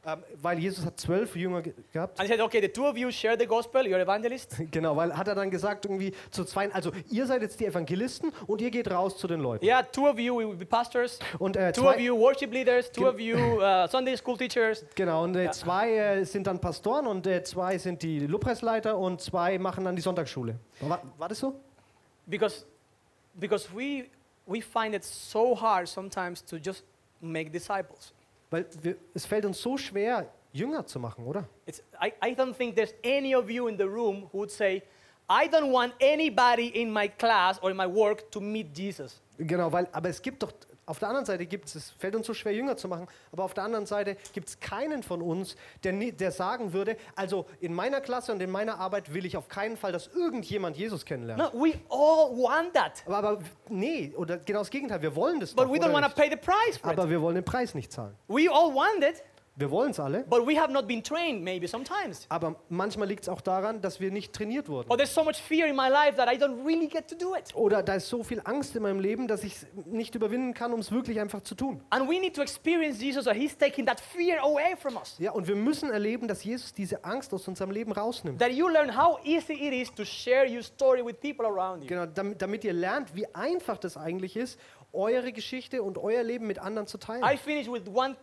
[0.06, 2.18] Ähm, weil Jesus hat zwölf Jünger ge gehabt.
[2.20, 3.82] And he said, okay, the two of you share the gospel.
[3.82, 4.56] You're evangelists.
[4.72, 8.32] Genau, weil hat er dann gesagt irgendwie zu zwei, also ihr seid jetzt die Evangelisten
[8.48, 9.66] und ihr geht raus zu den Leuten.
[9.66, 11.20] Yeah, two of you will be pastors.
[11.38, 12.90] Und äh, Two of you worship leaders.
[12.92, 14.86] Two of you uh, Sunday school teachers.
[14.96, 19.20] genau, und äh, zwei äh, sind dann Pastoren und äh, zwei sind die Lobpreisleiter und
[19.20, 20.58] zwei machen dann die Sonntagsschule.
[20.80, 21.56] War, war das so?
[22.26, 22.66] Because,
[23.34, 24.06] because we,
[24.46, 26.86] we find it so hard sometimes to just
[27.20, 28.14] make disciples.
[28.50, 31.48] Weil wir, es fällt uns so schwer, Jünger zu machen, oder?
[31.66, 34.82] It's, I, I don't think there's any of you in the room who would say,
[35.30, 39.22] I don't want anybody in my class or in my work to meet Jesus.
[39.38, 40.52] Genau, weil, aber es gibt doch,
[40.90, 43.44] auf der anderen Seite gibt es, es fällt uns so schwer, Jünger zu machen, aber
[43.44, 47.76] auf der anderen Seite gibt es keinen von uns, der, der sagen würde, also in
[47.76, 51.54] meiner Klasse und in meiner Arbeit will ich auf keinen Fall, dass irgendjemand Jesus kennenlernt.
[51.54, 53.04] No, we all want that.
[53.06, 56.06] Aber, aber nee, oder genau das Gegenteil, wir wollen das But doch, we don't want
[56.06, 56.16] to nicht?
[56.16, 57.10] pay the price for Aber it.
[57.12, 58.16] wir wollen den Preis nicht zahlen.
[58.28, 59.22] We all want it,
[59.56, 62.26] Wir wollen es alle, but we have not been trained maybe sometimes.
[62.30, 64.90] aber manchmal liegt es auch daran, dass wir nicht trainiert wurden.
[64.90, 67.36] Or there's so much fear in my life that I don't really get to do
[67.36, 67.54] it.
[67.56, 70.72] Oder da ist so viel Angst in meinem Leben, dass ich es nicht überwinden kann,
[70.74, 71.82] um es wirklich einfach zu tun.
[71.90, 75.16] And we need to experience Jesus that He's taking that fear away from us.
[75.20, 78.40] Ja, und wir müssen erleben, dass Jesus diese Angst aus unserem Leben rausnimmt.
[78.40, 81.88] That you learn how easy it is to share your story with people around you.
[81.88, 84.60] Genau, damit, damit ihr lernt, wie einfach das eigentlich ist,
[84.94, 87.24] eure Geschichte und euer Leben mit anderen zu teilen.
[87.24, 88.16] I finish with one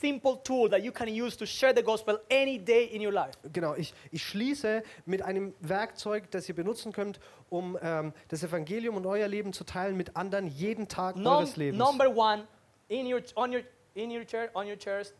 [0.00, 3.32] simple tool that you can use to share the gospel any day in your life.
[3.52, 7.18] Genau, ich, ich schließe mit einem Werkzeug, das ihr benutzen könnt,
[7.50, 11.56] um ähm, das Evangelium und euer Leben zu teilen mit anderen jeden Tag Num- eures
[11.56, 11.78] Lebens.
[11.78, 12.46] number one,
[12.88, 13.62] in your, on, your,
[13.94, 15.12] in your chair, on your chairs,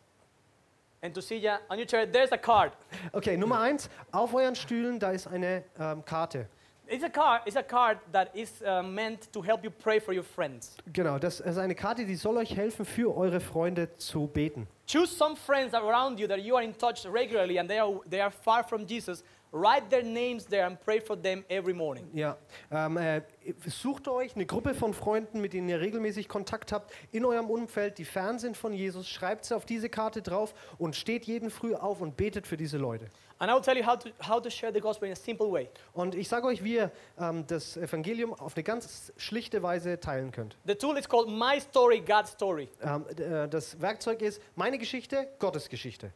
[1.01, 2.71] and to see ya, on your chair, there's a card.
[3.11, 6.47] Okay, Nummer eins, auf euren Stühlen, da ist eine ähm, Karte.
[6.87, 10.13] It's a card, it's a card that is uh, meant to help you pray for
[10.13, 10.75] your friends.
[10.91, 14.67] Genau, das ist eine Karte, die soll euch helfen, für eure Freunde zu beten.
[14.85, 18.19] Choose some friends around you that you are in touch regularly and they are, they
[18.19, 19.23] are far from Jesus.
[19.53, 22.09] Write their names there and pray for them every morning.
[22.11, 22.37] Ja,
[22.71, 23.21] ähm, äh,
[23.67, 27.99] sucht euch eine Gruppe von Freunden, mit denen ihr regelmäßig Kontakt habt, in eurem Umfeld,
[27.99, 31.75] die fern sind von Jesus, schreibt sie auf diese Karte drauf und steht jeden Früh
[31.75, 33.11] auf und betet für diese Leute.
[33.39, 35.51] And I will tell you how to, how to share the gospel in a simple
[35.51, 35.69] way.
[35.93, 40.31] Und ich sage euch, wie ihr ähm, das Evangelium auf eine ganz schlichte Weise teilen
[40.31, 40.55] könnt.
[40.65, 42.69] The tool is called My Story, God's Story.
[42.81, 46.13] Ähm, äh, das Werkzeug ist meine Geschichte, Gottes Geschichte.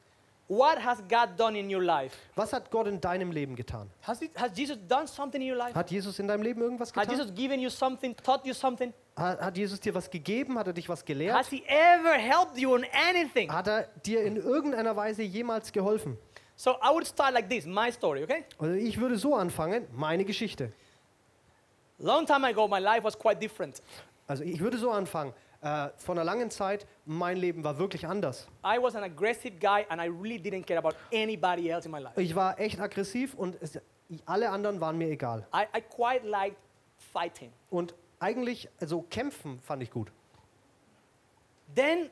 [0.50, 2.16] What has God done in your life?
[2.36, 3.90] Was hat Gott in deinem Leben getan?
[4.04, 5.76] Has, it, has Jesus done something in your life?
[5.76, 7.18] Hat Jesus in deinem Leben irgendwas Has getan?
[7.18, 8.94] Jesus given you something, taught you something?
[9.18, 10.58] Hat, hat Jesus dir was gegeben?
[10.58, 11.36] Hat er dich was gelehrt?
[11.36, 13.52] Has He ever helped you on anything?
[13.52, 16.18] Hat er dir in irgendeiner Weise jemals geholfen?
[16.58, 18.44] So I would start like this my story, okay?
[18.58, 20.74] Also ich würde so anfangen, meine Geschichte.
[22.00, 23.82] Long time ago, my life was quite different.
[24.28, 25.34] Also ich würde so anfangen.
[25.62, 28.48] Äh, vor einer langen Zeit, mein Leben war wirklich anders.
[28.64, 32.00] I was an aggressive guy and I really didn't care about anybody else in my
[32.00, 32.20] life.
[32.20, 33.80] Ich war echt aggressiv und es,
[34.26, 35.48] alle anderen waren mir egal.
[35.54, 36.58] I, I quite liked
[37.14, 37.52] fighting.
[37.70, 40.12] Und eigentlich, also kämpfen fand ich gut.
[41.76, 42.10] Then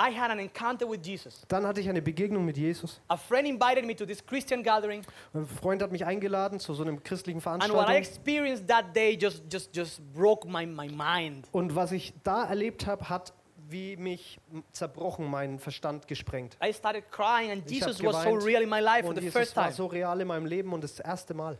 [0.00, 1.42] I had an encounter with Jesus.
[1.48, 3.00] Dann hatte ich eine Begegnung mit Jesus.
[3.08, 6.82] A friend invited me to this Christian gathering, Ein Freund hat mich eingeladen zu so
[6.82, 7.96] einem christlichen and what I Veranstaltung.
[7.96, 11.48] experienced that day just, just, just broke my, my mind.
[11.52, 13.34] Und was ich da erlebt habe, hat
[13.68, 14.40] wie mich
[14.72, 16.56] zerbrochen, meinen Verstand gesprengt.
[16.64, 19.38] I started crying, and Jesus was so real in my life for Und the Jesus
[19.38, 19.74] first war time.
[19.76, 21.58] so real in meinem Leben und das erste Mal.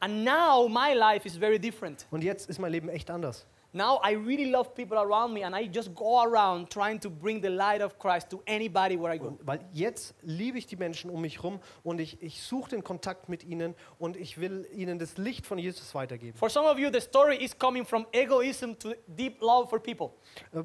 [0.00, 2.06] And now my life is very different.
[2.10, 3.46] Und jetzt ist mein Leben echt anders.
[3.74, 7.40] Now I really love people around me, and I just go around trying to bring
[7.40, 9.28] the light of Christ to anybody where I go.
[9.28, 12.84] Und weil jetzt liebe ich die Menschen um mich herum und ich, ich suche den
[12.84, 16.36] Kontakt mit ihnen und ich will ihnen das Licht von Jesus weitergeben.
[16.36, 20.10] For some of you, the story is coming from egoism to deep love for people.
[20.52, 20.62] Äh,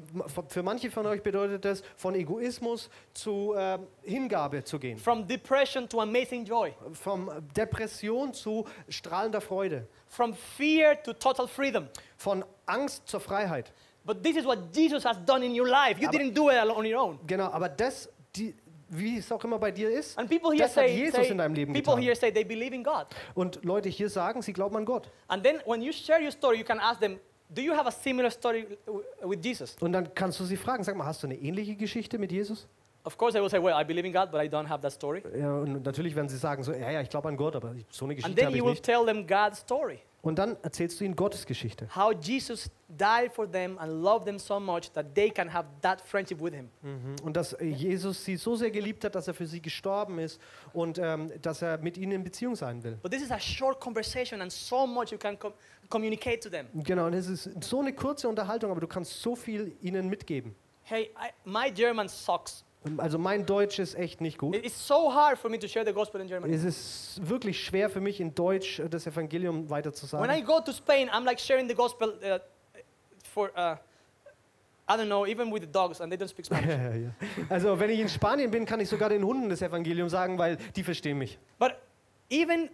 [0.48, 4.98] Für manche von euch bedeutet das, von Egoismus zu ähm, Hingabe zu gehen.
[4.98, 6.74] From depression to amazing joy.
[6.92, 9.88] Von Depression zu strahlender Freude.
[10.08, 11.88] From fear to total freedom.
[12.16, 13.72] Von Angst zur Freiheit.
[14.04, 16.00] But this is what Jesus has done in your life.
[16.00, 17.18] You Aber- didn't do it on your own.
[17.26, 18.54] Genau, aber das, die,
[18.88, 21.28] wie es auch immer bei dir ist, And people here das hat say, Jesus say-
[21.30, 22.02] in deinem Leben people getan.
[22.02, 23.06] here say they believe in God.
[23.34, 25.10] Und Leute hier sagen, sie glauben an Gott.
[25.28, 27.18] And then when you share your story, you can ask them,
[27.50, 28.66] do you have a similar story
[29.22, 29.76] with Jesus?
[29.80, 32.66] Und dann kannst du sie fragen, sag mal, hast du eine ähnliche Geschichte mit Jesus?
[33.04, 34.92] Of course, I will say, well, I believe in God, but I don't have that
[34.92, 35.22] story.
[35.38, 38.04] Ja, und natürlich werden sie sagen, so, ja, ja, ich glaube an Gott, aber so
[38.04, 38.84] eine And Geschichte then habe you ich will nicht.
[38.84, 40.00] tell them God's story.
[40.20, 41.88] Und dann erzählst du ihnen Gottes Geschichte.
[41.94, 46.00] How Jesus died for them and loved them so much that they can have that
[46.00, 46.68] friendship with Him.
[47.22, 50.40] Und dass äh, Jesus sie so sehr geliebt hat, dass er für sie gestorben ist
[50.72, 52.98] und ähm, dass er mit ihnen in Beziehung sein will.
[53.00, 55.52] But this is a short conversation and so much you can com-
[55.88, 56.66] communicate to them.
[56.74, 60.54] Genau, und es ist so eine kurze Unterhaltung, aber du kannst so viel ihnen mitgeben.
[60.82, 62.64] Hey, I, my German sucks.
[62.96, 64.54] Also mein Deutsch ist echt nicht gut.
[64.56, 66.52] It- It's so hard for me to share the gospel in German.
[66.52, 70.42] Es ist wirklich schwer für mich, in Deutsch äh, das Evangelium weiter zu When I
[70.42, 72.38] go to Spain, I'm like sharing the gospel uh,
[73.24, 73.76] for, uh,
[74.90, 77.10] I don't know, even with the dogs, and they don't speak Spanish.
[77.50, 80.56] Also wenn ich in Spanien bin, kann ich sogar den Hunden das Evangelium sagen, weil
[80.76, 81.38] die verstehen mich.
[81.58, 81.72] but
[82.30, 82.70] even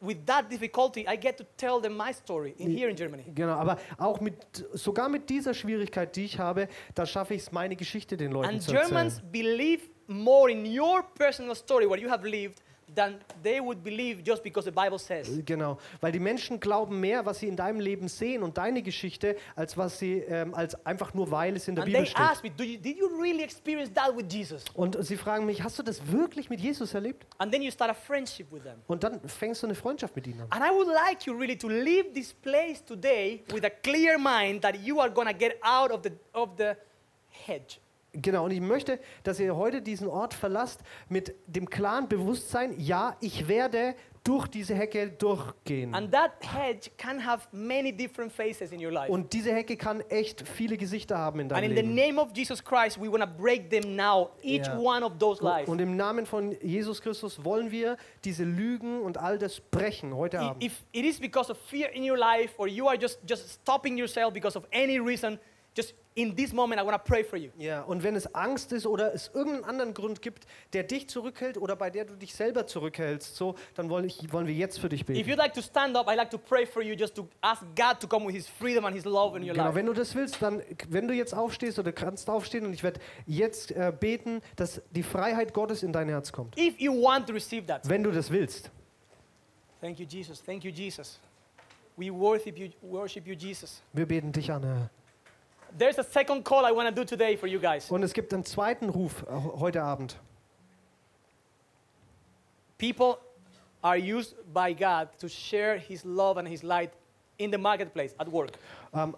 [0.00, 3.24] with that difficulty, I get to tell them my story in, here in Germany.
[3.34, 4.34] Genau, aber auch mit,
[4.72, 8.48] sogar mit dieser Schwierigkeit, die ich habe, da schaffe ich es, meine Geschichte den Leuten
[8.48, 8.88] And zu erzählen.
[8.88, 12.62] Germans believe more in your personal story, what you have lived,
[12.94, 15.28] than they would believe just because the Bible says.
[15.44, 19.36] Genau, weil die Menschen glauben mehr, was sie in deinem Leben sehen und deine Geschichte,
[19.56, 22.42] als was sie, ähm, als einfach nur, weil es in der And Bibel they steht.
[22.42, 24.64] me, Do you, Did you really experience that with Jesus?
[24.74, 27.26] Und sie fragen mich, hast du das wirklich mit Jesus erlebt?
[27.38, 28.80] And then you start a friendship with them.
[28.86, 30.48] Und dann fängst du eine Freundschaft mit ihnen an.
[30.50, 34.62] And I would like you really to leave this place today with a clear mind
[34.62, 36.74] that you are going to get out of the, of the
[37.46, 37.80] hedge.
[38.12, 43.16] Genau, und ich möchte, dass ihr heute diesen Ort verlasst mit dem klaren Bewusstsein, ja,
[43.20, 43.94] ich werde
[44.24, 45.94] durch diese Hecke durchgehen.
[45.94, 49.10] And that hedge can have many different faces in your life.
[49.10, 51.94] Und diese Hecke kann echt viele Gesichter haben in And deinem in the Leben.
[51.94, 54.76] name of Jesus Christ, we want to break them now, each Ja.
[54.78, 55.68] one of those lies.
[55.68, 60.40] Und im Namen von Jesus Christus wollen wir diese Lügen und all das brechen heute
[60.40, 60.62] Abend.
[60.62, 63.96] If it is because of fear in your life or you are just, just stopping
[63.96, 65.38] yourself because of any reason,
[65.76, 67.50] just in this moment, I want to pray for you.
[67.56, 71.56] Ja, und wenn es Angst ist oder es irgendeinen anderen Grund gibt, der dich zurückhält
[71.56, 74.88] oder bei der du dich selber zurückhältst, so, dann wollen, ich, wollen wir jetzt für
[74.88, 75.30] dich If beten.
[75.30, 78.00] you'd like to stand up, I'd like to pray for you just to ask God
[78.00, 79.74] to come with His freedom and His love in your Genau, life.
[79.76, 83.00] wenn du das willst, dann, wenn du jetzt aufstehst oder kannst aufstehen und ich werde
[83.26, 86.58] jetzt äh, beten, dass die Freiheit Gottes in dein Herz kommt.
[86.58, 87.88] If you want to receive that.
[87.88, 88.70] Wenn du das willst.
[89.80, 90.42] Thank you, Jesus.
[90.42, 91.20] Thank you, Jesus.
[91.96, 93.80] We worship you, worship you, Jesus.
[93.92, 94.90] Wir beten dich an, Herr.
[95.78, 97.90] There's a second call I want to do today for you guys.
[97.90, 100.16] Und es gibt einen zweiten Ruf äh, heute Abend.
[102.78, 103.18] People
[103.82, 106.90] are used by God to share His love and His light
[107.38, 108.52] in the marketplace, at work.
[108.94, 109.16] Ähm,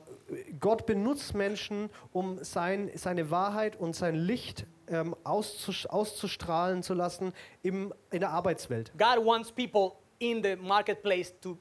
[0.61, 7.33] Gott benutzt Menschen, um sein, seine Wahrheit und sein Licht ähm, auszus auszustrahlen zu lassen
[7.63, 8.93] im, in der Arbeitswelt.
[8.97, 11.59] God wants people in the marketplace to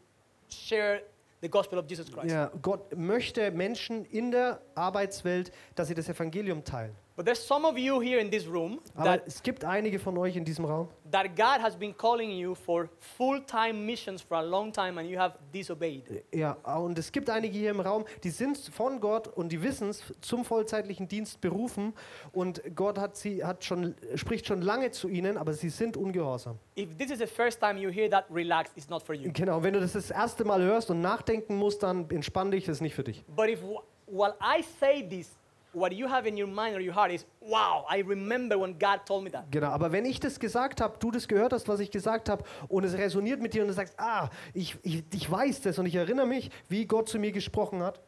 [0.50, 1.02] share
[1.42, 2.32] the gospel of Jesus Christ.
[2.32, 6.96] Ja, Gott möchte Menschen in der Arbeitswelt, dass sie das Evangelium teilen.
[7.22, 10.18] But there's some of you here in this room Aber that, es gibt einige von
[10.18, 14.42] euch in diesem Raum, that God has been calling you for full-time missions for a
[14.42, 16.24] long time and you have disobeyed.
[16.34, 19.90] ja, und es gibt einige hier im Raum, die sind von Gott und die wissen
[19.90, 21.94] es zum vollzeitlichen Dienst berufen
[22.32, 26.58] und Gott hat sie hat schon spricht schon lange zu ihnen, aber sie sind ungehorsam.
[26.76, 29.30] If this is the first time you hear that, relax, it's not for you.
[29.32, 32.78] Genau, wenn du das das erste Mal hörst und nachdenken musst, dann entspann dich, das
[32.78, 33.24] ist nicht für dich.
[33.36, 35.38] But if wh- while I say this,
[35.74, 39.06] what you have in your mind or your heart is, wow, I remember when God
[39.06, 39.52] told me that.
[39.52, 42.44] Genau, aber wenn ich das gesagt habe, du das gehört hast, was ich gesagt habe,
[42.68, 45.86] und es resoniert mit dir und du sagst, ah, ich, ich, ich weiß das und
[45.86, 48.00] ich erinnere mich, wie Gott zu mir gesprochen hat,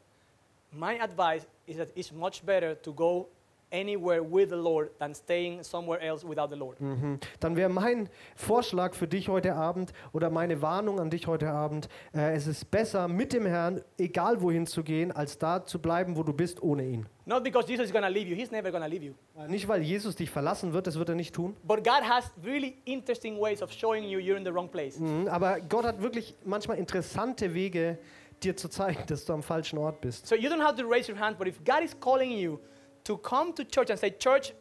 [0.75, 3.29] My advice is that it's much better to go
[3.73, 6.79] anywhere with the Lord than staying somewhere else without the Lord.
[6.79, 11.49] mhm, dann wäre mein Vorschlag für dich heute Abend oder meine Warnung an dich heute
[11.49, 15.79] Abend, äh, es ist besser mit dem Herrn, egal wohin zu gehen, als da zu
[15.79, 17.05] bleiben, wo du bist, ohne ihn.
[17.25, 19.13] Not because Jesus is going to leave you, He's never going to leave you.
[19.37, 22.31] Äh, Nicht, weil Jesus dich verlassen wird, das wird er nicht tun, But God has
[22.43, 24.99] really interesting ways of showing you you're in the wrong place.
[24.99, 27.97] mhm, aber Gott hat wirklich manchmal interessante Wege,
[28.43, 30.27] dir zu zeigen, dass du am falschen Ort bist.
[30.27, 32.59] So you don't have to raise your hand, but if God is calling you
[33.03, 34.53] to come to church and say, Church,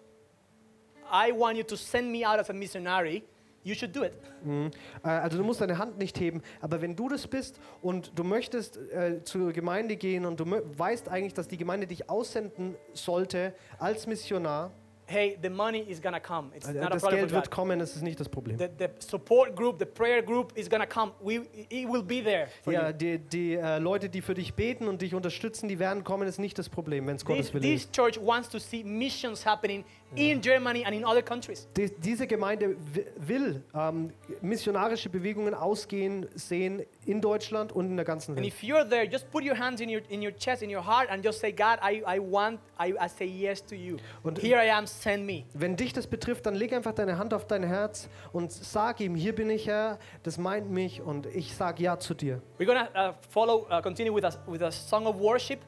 [1.11, 3.22] I want you to send me out as a missionary,
[3.64, 4.14] you should do it.
[4.45, 4.70] Mhm.
[5.05, 8.24] Äh, Also du musst deine Hand nicht heben, aber wenn du das bist und du
[8.24, 13.55] möchtest äh, zur Gemeinde gehen und du weißt eigentlich, dass die Gemeinde dich aussenden sollte
[13.78, 14.72] als Missionar,
[15.07, 16.50] Hey, the money is going to come.
[16.55, 18.57] It's not a das problem Geld wird kommen, das ist nicht das Problem.
[18.59, 21.12] The, the support group, the prayer group is going to come.
[21.20, 22.92] We, it will be there Ja, you.
[22.94, 26.38] die, die äh, Leute, die für dich beten und dich unterstützen, die werden kommen, ist
[26.38, 29.84] nicht das Problem, wenn es Gottes Wille this church wants to see missions happening
[30.15, 31.67] in Germany and in other countries.
[31.77, 38.05] Die, diese Gemeinde wi- will ähm, missionarische Bewegungen ausgehen sehen in Deutschland und in der
[38.05, 38.49] ganzen And Welt.
[38.49, 41.11] if you're there, just put your hands in your, in your chest, in your heart,
[41.11, 43.97] and just say, God, I, I want, I, I say yes to you.
[44.23, 45.45] Und- Here I am, send me.
[45.55, 49.15] Wenn dich das betrifft, dann leg einfach deine Hand auf dein Herz und sag ihm,
[49.15, 52.41] hier bin ich Herr, das meint mich und ich sag ja zu dir.
[52.59, 55.61] We're to uh, follow, uh, continue with a, with a song of worship.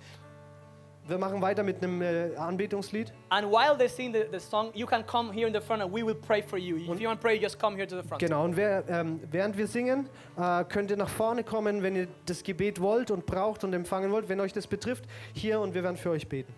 [1.07, 3.13] Wir machen weiter mit einem äh, Anbetungslied.
[3.29, 5.93] And while they sing the, the song, you can come here in the front and
[5.93, 6.77] we will pray for you.
[6.77, 8.21] If you want to pray, just come here to the front.
[8.21, 12.09] Genau, und wer, ähm, während wir singen, äh, könnt ihr nach vorne kommen, wenn ihr
[12.25, 15.83] das Gebet wollt und braucht und empfangen wollt, wenn euch das betrifft, hier und wir
[15.83, 16.55] werden für euch beten.